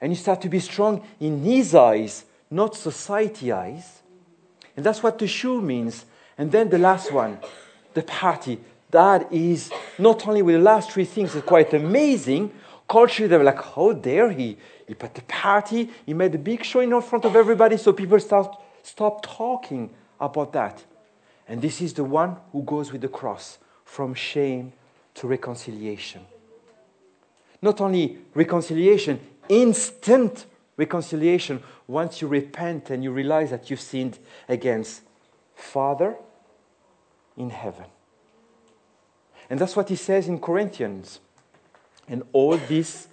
And 0.00 0.12
you 0.12 0.16
start 0.16 0.40
to 0.42 0.48
be 0.48 0.60
strong 0.60 1.06
in 1.20 1.42
His 1.42 1.74
eyes, 1.74 2.24
not 2.50 2.74
society 2.74 3.52
eyes. 3.52 4.02
And 4.76 4.84
that's 4.84 5.02
what 5.02 5.18
the 5.18 5.26
shoe 5.26 5.60
means. 5.60 6.04
And 6.38 6.50
then 6.50 6.70
the 6.70 6.78
last 6.78 7.12
one, 7.12 7.38
the 7.94 8.02
party. 8.02 8.58
That 8.90 9.32
is 9.32 9.70
not 9.98 10.26
only 10.26 10.42
with 10.42 10.56
the 10.56 10.62
last 10.62 10.90
three 10.90 11.04
things, 11.04 11.34
it's 11.34 11.46
quite 11.46 11.72
amazing. 11.72 12.52
Culturally, 12.88 13.28
they 13.28 13.38
were 13.38 13.44
like, 13.44 13.62
how 13.62 13.92
dare 13.92 14.30
he? 14.30 14.58
He 14.92 14.94
put 14.94 15.14
the 15.14 15.22
party, 15.22 15.88
he 16.04 16.12
made 16.12 16.34
a 16.34 16.38
big 16.38 16.62
show 16.62 16.80
in 16.80 17.00
front 17.00 17.24
of 17.24 17.34
everybody, 17.34 17.78
so 17.78 17.94
people 17.94 18.20
start, 18.20 18.54
stop 18.82 19.24
talking 19.24 19.88
about 20.20 20.52
that. 20.52 20.84
And 21.48 21.62
this 21.62 21.80
is 21.80 21.94
the 21.94 22.04
one 22.04 22.36
who 22.52 22.62
goes 22.62 22.92
with 22.92 23.00
the 23.00 23.08
cross 23.08 23.56
from 23.86 24.12
shame 24.12 24.74
to 25.14 25.26
reconciliation. 25.26 26.26
Not 27.62 27.80
only 27.80 28.18
reconciliation, 28.34 29.18
instant 29.48 30.44
reconciliation 30.76 31.62
once 31.88 32.20
you 32.20 32.28
repent 32.28 32.90
and 32.90 33.02
you 33.02 33.12
realize 33.12 33.48
that 33.48 33.70
you've 33.70 33.80
sinned 33.80 34.18
against 34.46 35.00
Father 35.54 36.16
in 37.38 37.48
heaven. 37.48 37.86
And 39.48 39.58
that's 39.58 39.74
what 39.74 39.88
he 39.88 39.96
says 39.96 40.28
in 40.28 40.38
Corinthians. 40.38 41.20
And 42.06 42.24
all 42.34 42.58
this 42.58 43.08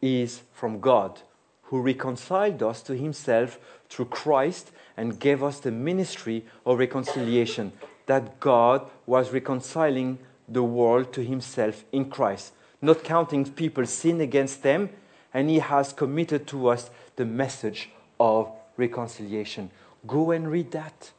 is 0.00 0.42
from 0.52 0.80
God, 0.80 1.20
who 1.64 1.80
reconciled 1.80 2.62
us 2.62 2.82
to 2.82 2.96
himself 2.96 3.58
through 3.88 4.06
Christ 4.06 4.70
and 4.96 5.18
gave 5.18 5.42
us 5.42 5.60
the 5.60 5.70
ministry 5.70 6.44
of 6.64 6.78
reconciliation. 6.78 7.72
That 8.06 8.40
God 8.40 8.88
was 9.06 9.32
reconciling 9.32 10.18
the 10.48 10.62
world 10.62 11.12
to 11.12 11.22
himself 11.22 11.84
in 11.92 12.10
Christ, 12.10 12.52
not 12.80 13.04
counting 13.04 13.44
people's 13.50 13.90
sin 13.90 14.20
against 14.20 14.62
them, 14.62 14.90
and 15.34 15.50
he 15.50 15.58
has 15.58 15.92
committed 15.92 16.46
to 16.48 16.68
us 16.68 16.90
the 17.16 17.24
message 17.24 17.90
of 18.18 18.50
reconciliation. 18.76 19.70
Go 20.06 20.30
and 20.30 20.50
read 20.50 20.70
that 20.72 21.12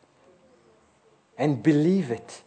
and 1.38 1.62
believe 1.62 2.12
it. 2.12 2.42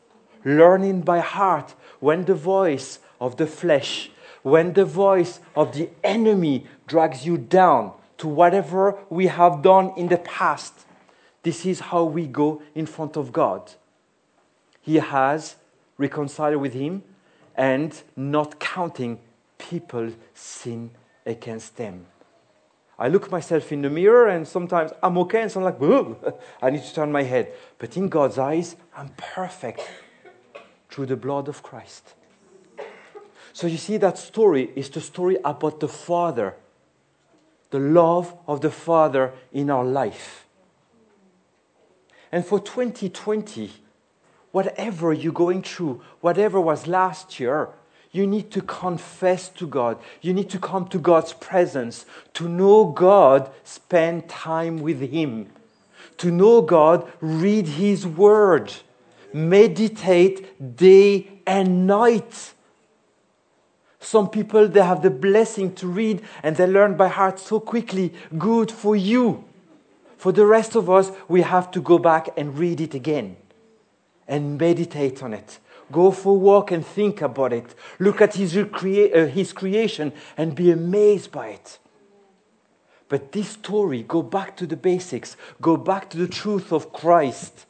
Learning 0.44 1.02
by 1.02 1.20
heart 1.20 1.74
when 2.00 2.24
the 2.24 2.34
voice 2.34 2.98
of 3.20 3.36
the 3.36 3.46
flesh 3.46 4.10
when 4.42 4.72
the 4.72 4.84
voice 4.84 5.40
of 5.54 5.72
the 5.74 5.88
enemy 6.02 6.66
drags 6.86 7.24
you 7.24 7.38
down 7.38 7.92
to 8.18 8.28
whatever 8.28 8.98
we 9.08 9.26
have 9.26 9.62
done 9.62 9.92
in 9.96 10.08
the 10.08 10.18
past, 10.18 10.86
this 11.42 11.66
is 11.66 11.80
how 11.80 12.04
we 12.04 12.26
go 12.26 12.62
in 12.74 12.86
front 12.86 13.16
of 13.16 13.32
God. 13.32 13.72
He 14.80 14.96
has 14.96 15.56
reconciled 15.96 16.60
with 16.60 16.74
Him 16.74 17.02
and 17.56 18.00
not 18.16 18.58
counting 18.58 19.18
people's 19.58 20.14
sin 20.34 20.90
against 21.24 21.76
them. 21.76 22.06
I 22.98 23.08
look 23.08 23.30
myself 23.30 23.72
in 23.72 23.82
the 23.82 23.90
mirror 23.90 24.28
and 24.28 24.46
sometimes 24.46 24.92
I'm 25.02 25.18
okay 25.18 25.42
and 25.42 25.50
so 25.50 25.60
I'm 25.60 25.64
like, 25.64 25.78
Boo! 25.78 26.16
I 26.62 26.70
need 26.70 26.82
to 26.82 26.94
turn 26.94 27.10
my 27.10 27.22
head. 27.22 27.52
But 27.78 27.96
in 27.96 28.08
God's 28.08 28.38
eyes, 28.38 28.76
I'm 28.96 29.10
perfect 29.16 29.80
through 30.90 31.06
the 31.06 31.16
blood 31.16 31.48
of 31.48 31.62
Christ. 31.62 32.14
So 33.52 33.66
you 33.66 33.76
see, 33.76 33.96
that 33.98 34.18
story 34.18 34.70
is 34.74 34.88
the 34.90 35.00
story 35.00 35.38
about 35.44 35.80
the 35.80 35.88
Father, 35.88 36.54
the 37.70 37.78
love 37.78 38.34
of 38.46 38.60
the 38.60 38.70
Father 38.70 39.32
in 39.52 39.70
our 39.70 39.84
life. 39.84 40.46
And 42.30 42.44
for 42.46 42.58
2020, 42.58 43.70
whatever 44.52 45.12
you're 45.12 45.32
going 45.32 45.62
through, 45.62 46.02
whatever 46.20 46.60
was 46.60 46.86
last 46.86 47.38
year, 47.38 47.68
you 48.10 48.26
need 48.26 48.50
to 48.50 48.60
confess 48.60 49.48
to 49.50 49.66
God. 49.66 49.98
You 50.20 50.34
need 50.34 50.50
to 50.50 50.58
come 50.58 50.86
to 50.88 50.98
God's 50.98 51.32
presence. 51.32 52.04
To 52.34 52.46
know 52.48 52.84
God, 52.84 53.50
spend 53.64 54.28
time 54.28 54.78
with 54.78 55.00
Him. 55.00 55.50
To 56.18 56.30
know 56.30 56.60
God, 56.60 57.10
read 57.20 57.66
His 57.66 58.06
Word. 58.06 58.72
Meditate 59.32 60.76
day 60.76 61.40
and 61.46 61.86
night. 61.86 62.52
Some 64.02 64.28
people, 64.28 64.66
they 64.66 64.82
have 64.82 65.02
the 65.02 65.10
blessing 65.10 65.74
to 65.76 65.86
read 65.86 66.22
and 66.42 66.56
they 66.56 66.66
learn 66.66 66.96
by 66.96 67.06
heart 67.06 67.38
so 67.38 67.60
quickly. 67.60 68.12
Good 68.36 68.70
for 68.70 68.96
you. 68.96 69.44
For 70.18 70.32
the 70.32 70.44
rest 70.44 70.74
of 70.74 70.90
us, 70.90 71.12
we 71.28 71.42
have 71.42 71.70
to 71.70 71.80
go 71.80 71.98
back 71.98 72.28
and 72.36 72.58
read 72.58 72.80
it 72.80 72.94
again 72.94 73.36
and 74.26 74.58
meditate 74.58 75.22
on 75.22 75.32
it. 75.32 75.60
Go 75.92 76.10
for 76.10 76.30
a 76.30 76.38
walk 76.38 76.72
and 76.72 76.84
think 76.84 77.22
about 77.22 77.52
it. 77.52 77.74
Look 78.00 78.20
at 78.20 78.34
his, 78.34 78.54
recrea- 78.54 79.14
uh, 79.16 79.26
his 79.28 79.52
creation 79.52 80.12
and 80.36 80.54
be 80.54 80.72
amazed 80.72 81.30
by 81.30 81.48
it. 81.48 81.78
But 83.08 83.30
this 83.30 83.50
story, 83.50 84.02
go 84.02 84.22
back 84.22 84.56
to 84.56 84.66
the 84.66 84.76
basics, 84.76 85.36
go 85.60 85.76
back 85.76 86.10
to 86.10 86.16
the 86.18 86.28
truth 86.28 86.72
of 86.72 86.92
Christ, 86.92 87.66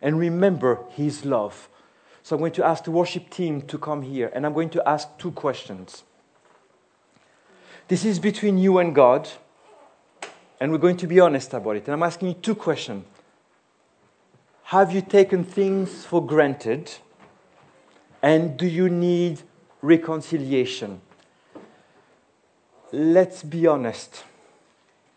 and 0.00 0.18
remember 0.18 0.84
his 0.90 1.24
love. 1.24 1.68
So 2.28 2.36
I'm 2.36 2.40
going 2.40 2.52
to 2.52 2.66
ask 2.66 2.84
the 2.84 2.90
worship 2.90 3.30
team 3.30 3.62
to 3.62 3.78
come 3.78 4.02
here, 4.02 4.30
and 4.34 4.44
I'm 4.44 4.52
going 4.52 4.68
to 4.76 4.86
ask 4.86 5.08
two 5.16 5.30
questions. 5.30 6.02
This 7.88 8.04
is 8.04 8.18
between 8.18 8.58
you 8.58 8.76
and 8.76 8.94
God, 8.94 9.30
and 10.60 10.70
we're 10.70 10.76
going 10.76 10.98
to 10.98 11.06
be 11.06 11.20
honest 11.20 11.54
about 11.54 11.76
it. 11.76 11.86
And 11.86 11.94
I'm 11.94 12.02
asking 12.02 12.28
you 12.28 12.34
two 12.34 12.54
questions. 12.54 13.06
Have 14.64 14.92
you 14.92 15.00
taken 15.00 15.42
things 15.42 16.04
for 16.04 16.20
granted? 16.20 16.92
And 18.20 18.58
do 18.58 18.66
you 18.66 18.90
need 18.90 19.40
reconciliation? 19.80 21.00
Let's 22.92 23.42
be 23.42 23.66
honest. 23.66 24.24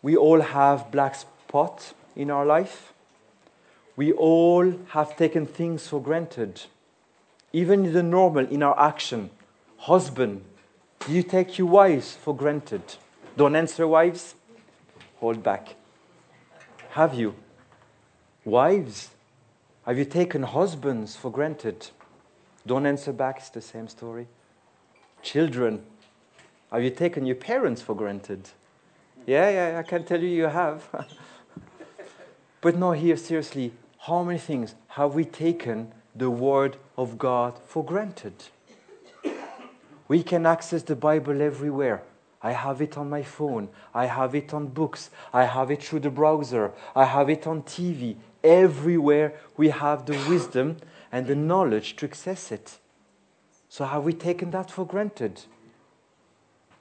We 0.00 0.16
all 0.16 0.40
have 0.40 0.90
black 0.90 1.16
spots 1.16 1.92
in 2.16 2.30
our 2.30 2.46
life. 2.46 2.94
we 3.96 4.12
all 4.12 4.72
have 4.88 5.14
taken 5.18 5.44
things 5.44 5.86
for 5.86 6.00
granted, 6.00 6.62
even 7.52 7.86
in 7.86 7.92
the 7.92 8.02
normal, 8.02 8.46
in 8.46 8.62
our 8.62 8.78
action. 8.78 9.30
Husband, 9.78 10.44
do 11.00 11.12
you 11.12 11.22
take 11.22 11.58
your 11.58 11.68
wives 11.68 12.14
for 12.14 12.34
granted? 12.34 12.82
Don't 13.36 13.56
answer, 13.56 13.86
wives. 13.86 14.34
Hold 15.20 15.42
back. 15.42 15.74
Have 16.90 17.14
you? 17.14 17.34
Wives, 18.44 19.10
have 19.86 19.98
you 19.98 20.04
taken 20.04 20.42
husbands 20.42 21.16
for 21.16 21.30
granted? 21.30 21.88
Don't 22.66 22.86
answer 22.86 23.12
back, 23.12 23.38
it's 23.38 23.50
the 23.50 23.60
same 23.60 23.88
story. 23.88 24.28
Children, 25.22 25.82
have 26.70 26.82
you 26.82 26.90
taken 26.90 27.26
your 27.26 27.36
parents 27.36 27.82
for 27.82 27.94
granted? 27.94 28.48
Yeah, 29.26 29.50
yeah, 29.50 29.78
I 29.78 29.82
can 29.82 30.04
tell 30.04 30.20
you 30.20 30.28
you 30.28 30.44
have. 30.44 30.88
but 32.60 32.76
no, 32.76 32.92
here, 32.92 33.16
seriously, 33.16 33.72
how 33.98 34.22
many 34.22 34.38
things 34.38 34.74
have 34.88 35.14
we 35.14 35.24
taken 35.24 35.92
the 36.14 36.30
Word 36.30 36.76
of 36.96 37.18
God 37.18 37.58
for 37.66 37.84
granted? 37.84 38.34
We 40.08 40.22
can 40.22 40.46
access 40.46 40.82
the 40.82 40.96
Bible 40.96 41.40
everywhere. 41.40 42.02
I 42.42 42.52
have 42.52 42.82
it 42.82 42.98
on 42.98 43.08
my 43.08 43.22
phone. 43.22 43.68
I 43.94 44.06
have 44.06 44.34
it 44.34 44.52
on 44.52 44.66
books. 44.66 45.10
I 45.32 45.44
have 45.44 45.70
it 45.70 45.82
through 45.82 46.00
the 46.00 46.10
browser. 46.10 46.72
I 46.94 47.04
have 47.04 47.30
it 47.30 47.46
on 47.46 47.62
TV. 47.62 48.16
Everywhere 48.42 49.34
we 49.56 49.68
have 49.68 50.06
the 50.06 50.18
wisdom 50.28 50.76
and 51.12 51.26
the 51.26 51.36
knowledge 51.36 51.96
to 51.96 52.06
access 52.06 52.50
it. 52.50 52.78
So 53.68 53.84
have 53.84 54.04
we 54.04 54.12
taken 54.12 54.50
that 54.50 54.70
for 54.70 54.84
granted? 54.84 55.42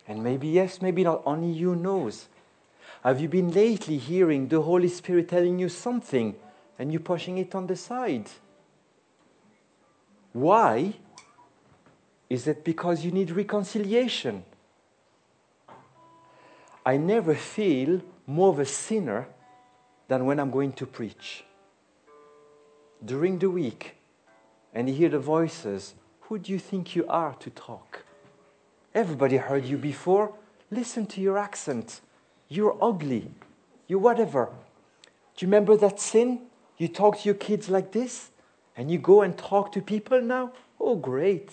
And 0.08 0.24
maybe 0.24 0.48
yes, 0.48 0.82
maybe 0.82 1.04
not. 1.04 1.22
Only 1.26 1.52
you 1.52 1.76
knows. 1.76 2.28
Have 3.04 3.22
you 3.22 3.30
been 3.30 3.52
lately 3.52 3.98
hearing 3.98 4.48
the 4.48 4.62
Holy 4.62 4.90
Spirit 4.90 5.30
telling 5.30 5.60
you 5.60 5.70
something 5.70 6.36
and 6.78 6.92
you 6.92 7.00
pushing 7.00 7.38
it 7.38 7.56
on 7.56 7.68
the 7.68 7.76
side? 7.76 8.30
Why? 10.34 10.94
Is 12.30 12.48
it 12.48 12.64
because 12.64 13.04
you 13.04 13.12
need 13.12 13.32
reconciliation? 13.32 14.44
I 16.86 16.98
never 16.98 17.36
feel 17.36 18.02
more 18.26 18.50
of 18.50 18.60
a 18.60 18.66
sinner 18.66 19.28
than 20.08 20.26
when 20.26 20.40
I'm 20.40 20.52
going 20.52 20.74
to 20.74 20.86
preach. 20.86 21.44
During 23.04 23.40
the 23.40 23.50
week, 23.50 23.96
and 24.74 24.88
you 24.88 24.96
hear 24.96 25.10
the 25.10 25.20
voices, 25.20 25.96
who 26.22 26.40
do 26.40 26.52
you 26.52 26.60
think 26.60 26.96
you 26.96 27.06
are 27.08 27.36
to 27.36 27.50
talk? 27.50 28.06
Everybody 28.96 29.38
heard 29.38 29.66
you 29.66 29.78
before. 29.78 30.34
Listen 30.70 31.06
to 31.08 31.22
your 31.22 31.38
accent. 31.38 32.02
You're 32.48 32.78
ugly. 32.82 33.32
You're 33.88 34.00
whatever. 34.00 34.50
Do 35.36 35.46
you 35.46 35.48
remember 35.48 35.78
that 35.78 36.00
sin? 36.00 36.42
You 36.78 36.88
talk 36.88 37.20
to 37.20 37.26
your 37.26 37.36
kids 37.36 37.70
like 37.70 37.92
this, 37.92 38.31
and 38.76 38.90
you 38.90 38.98
go 38.98 39.22
and 39.22 39.38
talk 39.38 39.72
to 39.74 39.82
people 39.82 40.22
now? 40.22 40.54
Oh, 40.80 40.96
great. 40.96 41.52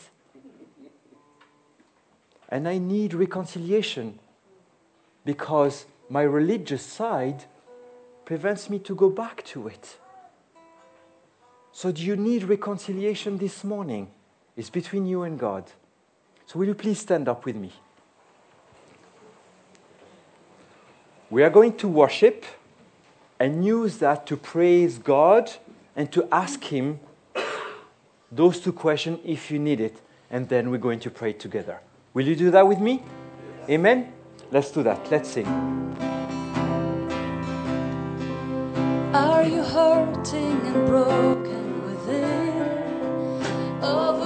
And 2.48 2.68
I 2.68 2.78
need 2.78 3.12
reconciliation 3.12 4.18
because 5.24 5.84
my 6.08 6.22
religious 6.22 6.82
side 6.82 7.44
prevents 8.24 8.70
me 8.70 8.78
to 8.80 8.94
go 8.94 9.10
back 9.10 9.44
to 9.46 9.68
it. 9.68 9.98
So, 11.72 11.92
do 11.92 12.02
you 12.02 12.16
need 12.16 12.44
reconciliation 12.44 13.38
this 13.38 13.62
morning? 13.62 14.08
It's 14.56 14.70
between 14.70 15.06
you 15.06 15.22
and 15.22 15.38
God. 15.38 15.64
So, 16.46 16.58
will 16.58 16.66
you 16.66 16.74
please 16.74 16.98
stand 16.98 17.28
up 17.28 17.44
with 17.44 17.56
me? 17.56 17.72
We 21.30 21.42
are 21.42 21.50
going 21.50 21.76
to 21.76 21.88
worship 21.88 22.44
and 23.38 23.64
use 23.64 23.98
that 23.98 24.26
to 24.26 24.36
praise 24.36 24.98
God 24.98 25.52
and 25.94 26.10
to 26.12 26.26
ask 26.32 26.64
Him 26.64 27.00
those 28.30 28.60
two 28.60 28.72
questions 28.72 29.20
if 29.24 29.50
you 29.50 29.58
need 29.58 29.80
it. 29.80 30.00
And 30.30 30.48
then 30.48 30.70
we're 30.70 30.78
going 30.78 31.00
to 31.00 31.10
pray 31.10 31.32
together. 31.32 31.80
Will 32.12 32.26
you 32.26 32.36
do 32.36 32.50
that 32.50 32.66
with 32.66 32.80
me? 32.80 33.02
Yes. 33.60 33.70
Amen? 33.70 34.12
Let's 34.50 34.70
do 34.70 34.82
that. 34.82 35.10
Let's 35.10 35.30
sing. 35.30 35.46
Are 39.14 39.42
you 39.42 39.62
hurting 39.62 40.60
and 40.66 40.86
broken 40.86 41.82
within? 41.84 42.48
Overwhelmed 43.82 44.17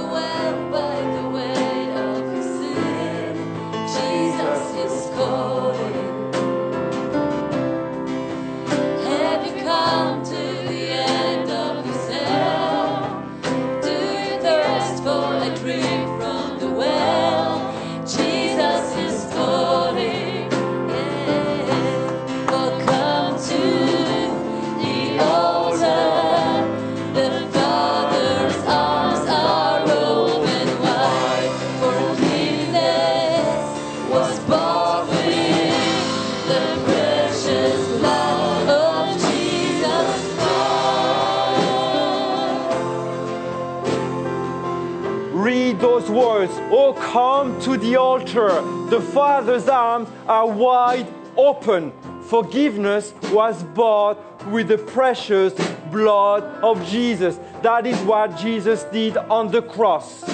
come 47.12 47.60
to 47.60 47.76
the 47.76 47.94
altar. 47.94 48.62
The 48.88 48.98
Father's 48.98 49.68
arms 49.68 50.08
are 50.26 50.48
wide 50.48 51.06
open. 51.36 51.92
Forgiveness 52.22 53.12
was 53.30 53.62
bought 53.62 54.16
with 54.46 54.68
the 54.68 54.78
precious 54.78 55.52
blood 55.90 56.42
of 56.64 56.82
Jesus. 56.88 57.38
That 57.60 57.86
is 57.86 57.98
what 58.04 58.38
Jesus 58.38 58.84
did 58.84 59.18
on 59.18 59.50
the 59.50 59.60
cross. 59.60 60.24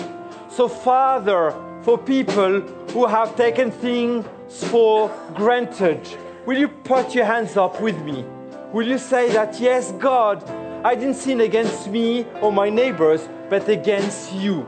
So, 0.50 0.68
Father, 0.68 1.52
for 1.82 1.98
people 1.98 2.60
who 2.92 3.06
have 3.06 3.34
taken 3.34 3.72
things 3.72 4.24
for 4.70 5.10
granted, 5.34 6.00
will 6.46 6.58
you 6.58 6.68
put 6.68 7.12
your 7.12 7.24
hands 7.24 7.56
up 7.56 7.80
with 7.80 8.00
me? 8.04 8.24
Will 8.72 8.86
you 8.86 8.98
say 8.98 9.32
that, 9.32 9.58
yes, 9.58 9.90
God, 9.98 10.48
I 10.84 10.94
didn't 10.94 11.14
sin 11.14 11.40
against 11.40 11.88
me 11.88 12.24
or 12.40 12.52
my 12.52 12.70
neighbors, 12.70 13.28
but 13.50 13.68
against 13.68 14.32
you? 14.32 14.64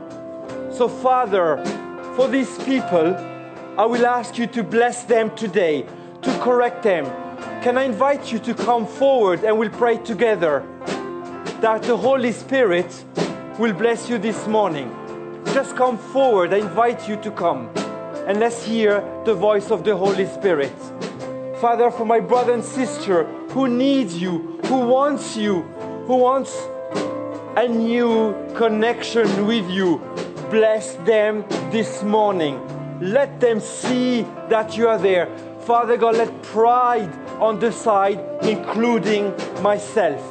So, 0.73 0.89
Father, 0.89 1.63
for 2.21 2.27
these 2.27 2.55
people, 2.59 3.15
I 3.79 3.85
will 3.85 4.05
ask 4.05 4.37
you 4.37 4.45
to 4.45 4.61
bless 4.61 5.05
them 5.05 5.35
today, 5.35 5.87
to 6.21 6.39
correct 6.39 6.83
them. 6.83 7.05
Can 7.63 7.79
I 7.79 7.83
invite 7.85 8.31
you 8.31 8.37
to 8.37 8.53
come 8.53 8.85
forward 8.85 9.43
and 9.43 9.57
we'll 9.57 9.71
pray 9.71 9.97
together 9.97 10.63
that 11.61 11.81
the 11.81 11.97
Holy 11.97 12.31
Spirit 12.31 13.05
will 13.57 13.73
bless 13.73 14.07
you 14.07 14.19
this 14.19 14.45
morning? 14.45 14.93
Just 15.45 15.75
come 15.75 15.97
forward. 15.97 16.53
I 16.53 16.57
invite 16.57 17.09
you 17.09 17.15
to 17.23 17.31
come 17.31 17.71
and 18.27 18.39
let's 18.39 18.63
hear 18.63 19.03
the 19.25 19.33
voice 19.33 19.71
of 19.71 19.83
the 19.83 19.97
Holy 19.97 20.27
Spirit. 20.27 20.77
Father, 21.59 21.89
for 21.89 22.05
my 22.05 22.19
brother 22.19 22.53
and 22.53 22.63
sister 22.63 23.23
who 23.49 23.67
needs 23.67 24.21
you, 24.21 24.59
who 24.65 24.77
wants 24.81 25.35
you, 25.35 25.63
who 26.05 26.17
wants 26.17 26.55
a 27.57 27.67
new 27.67 28.35
connection 28.53 29.47
with 29.47 29.67
you, 29.71 29.99
bless 30.51 30.95
them 31.07 31.45
this 31.71 32.03
morning. 32.03 32.59
Let 32.99 33.39
them 33.39 33.61
see 33.61 34.23
that 34.49 34.75
you 34.75 34.89
are 34.89 34.97
there. 34.97 35.27
Father 35.61 35.95
God, 35.95 36.17
let 36.17 36.43
pride 36.43 37.09
on 37.39 37.57
the 37.57 37.71
side, 37.71 38.19
including 38.43 39.33
myself. 39.61 40.21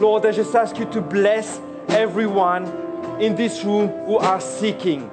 Lord, 0.00 0.24
I 0.24 0.30
just 0.30 0.54
ask 0.54 0.78
you 0.78 0.84
to 0.86 1.00
bless 1.00 1.60
everyone 1.88 2.66
in 3.20 3.34
this 3.34 3.64
room 3.64 3.88
who 4.06 4.16
are 4.18 4.40
seeking. 4.40 5.10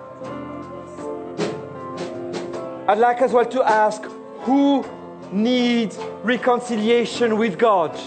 I'd 2.88 3.00
like 3.00 3.22
as 3.22 3.34
well 3.34 3.46
to 3.46 3.64
ask 3.64 4.04
who 4.42 4.86
needs 5.32 5.98
reconciliation 6.24 7.38
with 7.38 7.58
God? 7.58 7.98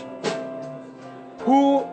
Who 1.40 1.84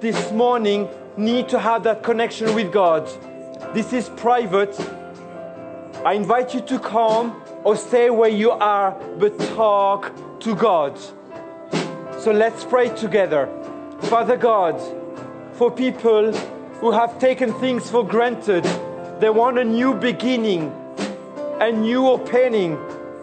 this 0.00 0.32
morning 0.32 0.88
need 1.16 1.48
to 1.50 1.58
have 1.58 1.84
that 1.84 2.02
connection 2.02 2.54
with 2.54 2.72
God? 2.72 3.08
This 3.74 3.92
is 3.92 4.08
private. 4.10 4.74
I 6.04 6.14
invite 6.14 6.54
you 6.54 6.60
to 6.60 6.78
come 6.78 7.42
or 7.64 7.76
stay 7.76 8.08
where 8.08 8.30
you 8.30 8.50
are, 8.50 8.92
but 9.18 9.38
talk 9.56 10.12
to 10.40 10.54
God. 10.54 10.98
So 12.18 12.32
let's 12.32 12.64
pray 12.64 12.88
together. 12.94 13.48
Father 14.02 14.36
God, 14.36 14.80
for 15.52 15.70
people 15.70 16.32
who 16.80 16.92
have 16.92 17.18
taken 17.18 17.52
things 17.54 17.90
for 17.90 18.06
granted, 18.06 18.64
they 19.20 19.30
want 19.30 19.58
a 19.58 19.64
new 19.64 19.92
beginning, 19.94 20.72
a 21.60 21.72
new 21.72 22.06
opening. 22.06 22.78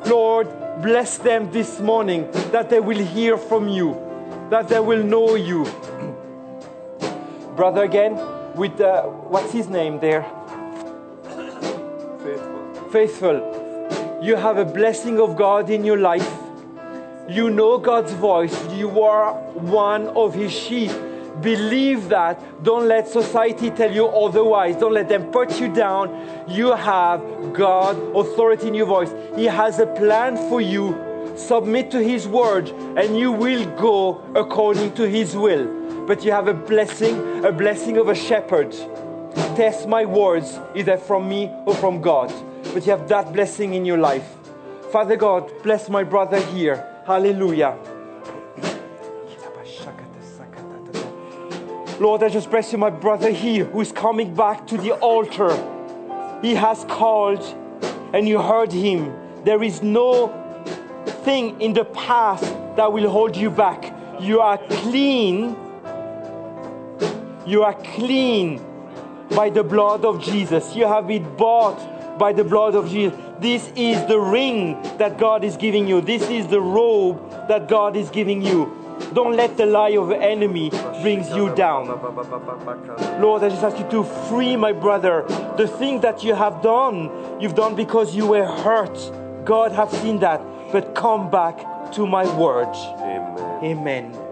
Lord, 0.06 0.48
bless 0.82 1.18
them 1.18 1.50
this 1.52 1.80
morning 1.80 2.30
that 2.52 2.70
they 2.70 2.82
will 2.82 3.00
hear 3.00 3.38
from 3.38 3.70
you, 3.70 3.96
that 4.50 4.68
they 4.68 4.80
will 4.80 5.04
know 5.04 5.36
you. 5.36 5.66
Brother 7.56 7.84
again, 7.84 8.18
with 8.56 8.80
uh, 8.80 9.04
what's 9.04 9.52
his 9.52 9.68
name 9.68 10.00
there? 10.00 10.24
Faithful. 12.24 12.90
Faithful. 12.92 14.20
You 14.22 14.36
have 14.38 14.58
a 14.58 14.66
blessing 14.66 15.20
of 15.20 15.36
God 15.36 15.70
in 15.70 15.84
your 15.84 15.98
life. 15.98 16.28
You 17.30 17.50
know 17.50 17.78
God's 17.78 18.14
voice. 18.14 18.56
You 18.72 19.02
are 19.02 19.34
one 19.54 20.08
of 20.10 20.34
his 20.34 20.52
sheep. 20.52 20.92
Believe 21.42 22.10
that. 22.10 22.64
Don't 22.64 22.88
let 22.88 23.08
society 23.10 23.70
tell 23.70 23.92
you 23.92 24.08
otherwise. 24.08 24.78
Don't 24.78 24.94
let 24.94 25.10
them 25.10 25.32
put 25.32 25.60
you 25.60 25.74
down. 25.74 26.46
You 26.48 26.74
have 26.74 27.22
God 27.52 27.98
authority 28.16 28.70
in 28.70 28.74
your 28.74 28.86
voice. 28.86 29.14
He 29.36 29.46
has 29.46 29.80
a 29.80 29.86
plan 29.86 30.38
for 30.50 30.62
you. 30.62 30.96
Submit 31.36 31.92
to 31.92 32.02
his 32.02 32.26
word 32.28 32.70
and 32.70 33.20
you 33.20 33.32
will 33.32 33.66
go 33.76 34.24
according 34.34 34.94
to 34.94 35.08
his 35.08 35.36
will. 35.36 35.85
But 36.08 36.24
you 36.24 36.32
have 36.32 36.48
a 36.48 36.54
blessing, 36.54 37.44
a 37.44 37.52
blessing 37.52 37.98
of 37.98 38.10
a 38.10 38.16
shepherd. 38.16 38.72
Test 39.56 39.88
my 39.88 40.06
words, 40.06 40.60
either 40.76 40.98
from 40.98 41.28
me 41.28 41.52
or 41.66 41.74
from 41.74 42.02
God. 42.02 42.32
But 42.74 42.86
you 42.86 42.92
have 42.92 43.08
that 43.10 43.34
blessing 43.34 43.74
in 43.74 43.86
your 43.86 43.98
life. 43.98 44.28
Father 44.92 45.16
God, 45.16 45.52
bless 45.64 45.90
my 45.90 46.04
brother 46.04 46.40
here. 46.40 46.86
Hallelujah. 47.06 47.78
Lord, 52.00 52.24
I 52.24 52.30
just 52.30 52.52
bless 52.52 52.72
you, 52.72 52.78
my 52.78 52.90
brother 52.90 53.32
here 53.32 53.66
who 53.66 53.80
is 53.82 53.92
coming 53.92 54.36
back 54.36 54.68
to 54.68 54.78
the 54.78 54.92
altar. 54.94 55.50
He 56.42 56.54
has 56.54 56.84
called 56.86 57.42
and 58.14 58.28
you 58.28 58.42
heard 58.42 58.72
him. 58.72 59.16
There 59.44 59.64
is 59.64 59.82
no 59.82 60.28
thing 61.24 61.60
in 61.62 61.74
the 61.74 61.86
past 61.86 62.44
that 62.76 62.92
will 62.92 63.10
hold 63.10 63.36
you 63.36 63.50
back. 63.50 63.94
You 64.20 64.42
are 64.42 64.58
clean. 64.70 65.65
You 67.46 67.64
are 67.64 67.74
clean 67.74 68.60
by 69.32 69.50
the 69.50 69.64
blood 69.64 70.06
of 70.06 70.22
Jesus. 70.22 70.76
You 70.76 70.88
have 70.88 71.08
been 71.08 71.36
bought 71.36 72.18
by 72.18 72.34
the 72.34 72.44
blood 72.44 72.76
of 72.76 72.90
Jesus. 72.90 73.18
This 73.40 73.72
is 73.76 74.04
the 74.08 74.20
ring 74.20 74.82
that 74.98 75.18
God 75.18 75.44
is 75.44 75.58
giving 75.58 75.88
you. 75.88 76.02
This 76.02 76.24
is 76.30 76.48
the 76.48 76.62
robe 76.62 77.48
that 77.48 77.68
God 77.68 77.96
is 77.96 78.10
giving 78.10 78.42
you. 78.42 78.82
Don't 79.14 79.36
let 79.36 79.58
the 79.58 79.66
lie 79.66 79.90
of 79.90 80.08
the 80.08 80.18
enemy 80.18 80.70
brings 81.02 81.30
you 81.32 81.54
down. 81.54 81.88
Lord, 83.22 83.44
I 83.44 83.50
just 83.50 83.64
ask 83.64 83.78
you 83.78 83.90
to 83.92 84.04
free 84.30 84.56
my 84.56 84.72
brother. 84.72 85.26
The 85.58 85.68
thing 85.68 86.02
that 86.02 86.24
you 86.24 86.34
have 86.34 86.62
done, 86.62 87.12
you've 87.42 87.56
done 87.56 87.76
because 87.76 88.16
you 88.16 88.28
were 88.28 88.46
hurt. 88.46 88.98
God 89.46 89.72
have 89.74 89.92
seen 89.92 90.20
that. 90.20 90.42
But 90.72 90.96
come 90.96 91.30
back 91.30 91.92
to 91.94 92.08
my 92.08 92.26
word. 92.38 92.74
Amen. 92.74 93.64
Amen. 93.64 94.25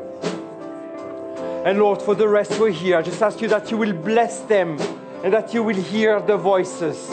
And 1.65 1.79
Lord, 1.79 2.01
for 2.01 2.13
the 2.13 2.27
rest 2.27 2.59
we're 2.59 2.71
here, 2.71 2.97
I 2.97 3.01
just 3.01 3.21
ask 3.21 3.41
you 3.41 3.47
that 3.47 3.71
you 3.71 3.77
will 3.77 3.93
bless 3.93 4.41
them 4.41 4.77
and 5.23 5.33
that 5.33 5.53
you 5.53 5.63
will 5.63 5.75
hear 5.75 6.19
the 6.19 6.35
voices, 6.35 7.07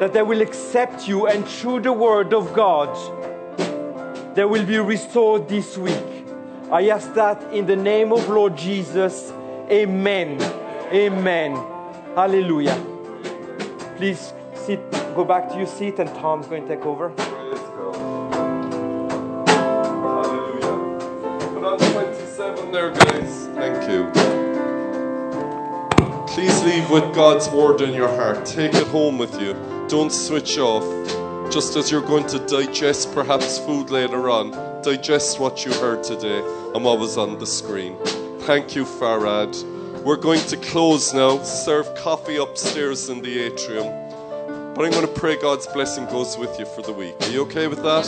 that 0.00 0.12
they 0.12 0.22
will 0.22 0.42
accept 0.42 1.06
you, 1.06 1.28
and 1.28 1.46
through 1.46 1.80
the 1.80 1.92
word 1.92 2.34
of 2.34 2.52
God, 2.52 2.90
they 4.34 4.44
will 4.44 4.66
be 4.66 4.78
restored 4.78 5.48
this 5.48 5.78
week. 5.78 6.26
I 6.72 6.88
ask 6.88 7.14
that 7.14 7.40
in 7.52 7.66
the 7.66 7.76
name 7.76 8.12
of 8.12 8.28
Lord 8.28 8.56
Jesus. 8.56 9.32
Amen. 9.70 10.42
Amen. 10.92 11.54
Hallelujah. 12.16 12.84
Please 13.96 14.32
sit, 14.56 14.90
go 15.14 15.24
back 15.24 15.48
to 15.50 15.56
your 15.56 15.68
seat, 15.68 16.00
and 16.00 16.08
Tom's 16.16 16.48
going 16.48 16.66
to 16.66 16.74
take 16.74 16.84
over. 16.84 17.10
Praise 17.10 17.60
God. 17.76 17.94
Hallelujah. 20.02 21.54
Put 21.54 21.64
on 21.64 21.78
27 21.78 22.72
there, 22.72 22.90
guys. 22.90 23.43
Thank 23.64 23.90
you. 23.90 24.10
Please 26.26 26.62
leave 26.64 26.90
with 26.90 27.14
God's 27.14 27.48
word 27.48 27.80
in 27.80 27.94
your 27.94 28.08
heart. 28.08 28.44
Take 28.44 28.74
it 28.74 28.86
home 28.88 29.16
with 29.16 29.40
you. 29.40 29.54
Don't 29.88 30.12
switch 30.12 30.58
off. 30.58 30.84
Just 31.50 31.74
as 31.74 31.90
you're 31.90 32.02
going 32.02 32.26
to 32.26 32.38
digest 32.40 33.14
perhaps 33.14 33.58
food 33.58 33.88
later 33.88 34.28
on, 34.28 34.50
digest 34.82 35.40
what 35.40 35.64
you 35.64 35.72
heard 35.72 36.04
today 36.04 36.40
and 36.74 36.84
what 36.84 36.98
was 36.98 37.16
on 37.16 37.38
the 37.38 37.46
screen. 37.46 37.96
Thank 38.40 38.76
you, 38.76 38.84
Farad. 38.84 39.54
We're 40.02 40.16
going 40.16 40.40
to 40.48 40.58
close 40.58 41.14
now, 41.14 41.42
serve 41.42 41.94
coffee 41.94 42.36
upstairs 42.36 43.08
in 43.08 43.22
the 43.22 43.44
atrium. 43.44 43.86
But 44.74 44.84
I'm 44.84 44.90
going 44.90 45.06
to 45.06 45.20
pray 45.20 45.40
God's 45.40 45.66
blessing 45.68 46.04
goes 46.06 46.36
with 46.36 46.58
you 46.58 46.66
for 46.66 46.82
the 46.82 46.92
week. 46.92 47.14
Are 47.22 47.30
you 47.30 47.40
okay 47.44 47.68
with 47.68 47.82
that? 47.82 48.06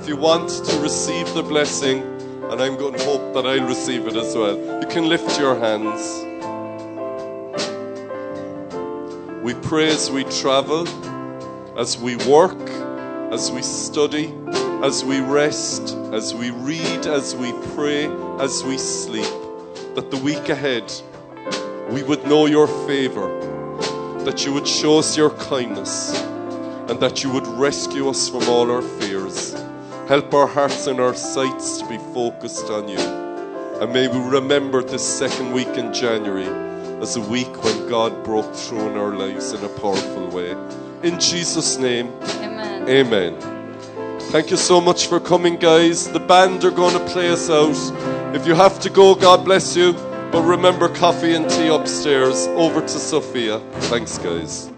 If 0.00 0.08
you 0.08 0.16
want 0.16 0.48
to 0.48 0.80
receive 0.80 1.32
the 1.34 1.44
blessing, 1.44 2.11
and 2.52 2.60
I'm 2.60 2.76
going 2.76 2.92
to 2.92 3.02
hope 3.04 3.32
that 3.32 3.46
I'll 3.46 3.66
receive 3.66 4.06
it 4.06 4.14
as 4.14 4.36
well, 4.36 4.58
you 4.82 4.86
can 4.86 5.08
lift 5.08 5.40
your 5.40 5.58
hands. 5.58 6.22
We 9.42 9.54
pray 9.54 9.88
as 9.88 10.10
we 10.10 10.24
travel, 10.24 10.86
as 11.78 11.96
we 11.96 12.16
work, 12.16 12.60
as 13.32 13.50
we 13.50 13.62
study, 13.62 14.34
as 14.82 15.02
we 15.02 15.20
rest, 15.20 15.96
as 16.12 16.34
we 16.34 16.50
read, 16.50 17.06
as 17.06 17.34
we 17.34 17.52
pray, 17.74 18.04
as 18.38 18.62
we 18.64 18.76
sleep, 18.76 19.32
that 19.94 20.10
the 20.10 20.18
week 20.18 20.50
ahead 20.50 20.92
we 21.88 22.02
would 22.02 22.22
know 22.26 22.44
your 22.44 22.66
favor, 22.86 23.28
that 24.24 24.44
you 24.44 24.52
would 24.52 24.68
show 24.68 24.98
us 24.98 25.16
your 25.16 25.30
kindness, 25.30 26.20
and 26.90 27.00
that 27.00 27.24
you 27.24 27.30
would 27.32 27.46
rescue 27.46 28.10
us 28.10 28.28
from 28.28 28.46
all 28.46 28.70
our 28.70 28.82
fears. 28.82 29.54
Help 30.12 30.34
our 30.34 30.46
hearts 30.46 30.88
and 30.88 31.00
our 31.00 31.14
sights 31.14 31.78
to 31.78 31.88
be 31.88 31.96
focused 32.12 32.66
on 32.66 32.86
you. 32.86 32.98
And 32.98 33.90
may 33.94 34.08
we 34.08 34.18
remember 34.18 34.82
this 34.82 35.02
second 35.02 35.52
week 35.54 35.68
in 35.68 35.90
January 35.94 36.48
as 37.00 37.16
a 37.16 37.20
week 37.22 37.64
when 37.64 37.88
God 37.88 38.22
broke 38.22 38.54
through 38.54 38.90
in 38.90 38.98
our 38.98 39.16
lives 39.16 39.54
in 39.54 39.64
a 39.64 39.70
powerful 39.70 40.28
way. 40.28 40.50
In 41.02 41.18
Jesus' 41.18 41.78
name, 41.78 42.12
Amen. 42.42 42.90
Amen. 42.90 44.20
Thank 44.32 44.50
you 44.50 44.58
so 44.58 44.82
much 44.82 45.06
for 45.06 45.18
coming, 45.18 45.56
guys. 45.56 46.06
The 46.12 46.20
band 46.20 46.62
are 46.64 46.70
going 46.70 46.92
to 46.92 47.04
play 47.10 47.30
us 47.30 47.48
out. 47.48 48.36
If 48.36 48.46
you 48.46 48.54
have 48.54 48.80
to 48.80 48.90
go, 48.90 49.14
God 49.14 49.46
bless 49.46 49.74
you. 49.74 49.94
But 50.30 50.42
remember, 50.42 50.90
coffee 50.90 51.32
and 51.32 51.48
tea 51.48 51.68
upstairs. 51.68 52.48
Over 52.48 52.82
to 52.82 52.98
Sophia. 52.98 53.60
Thanks, 53.88 54.18
guys. 54.18 54.71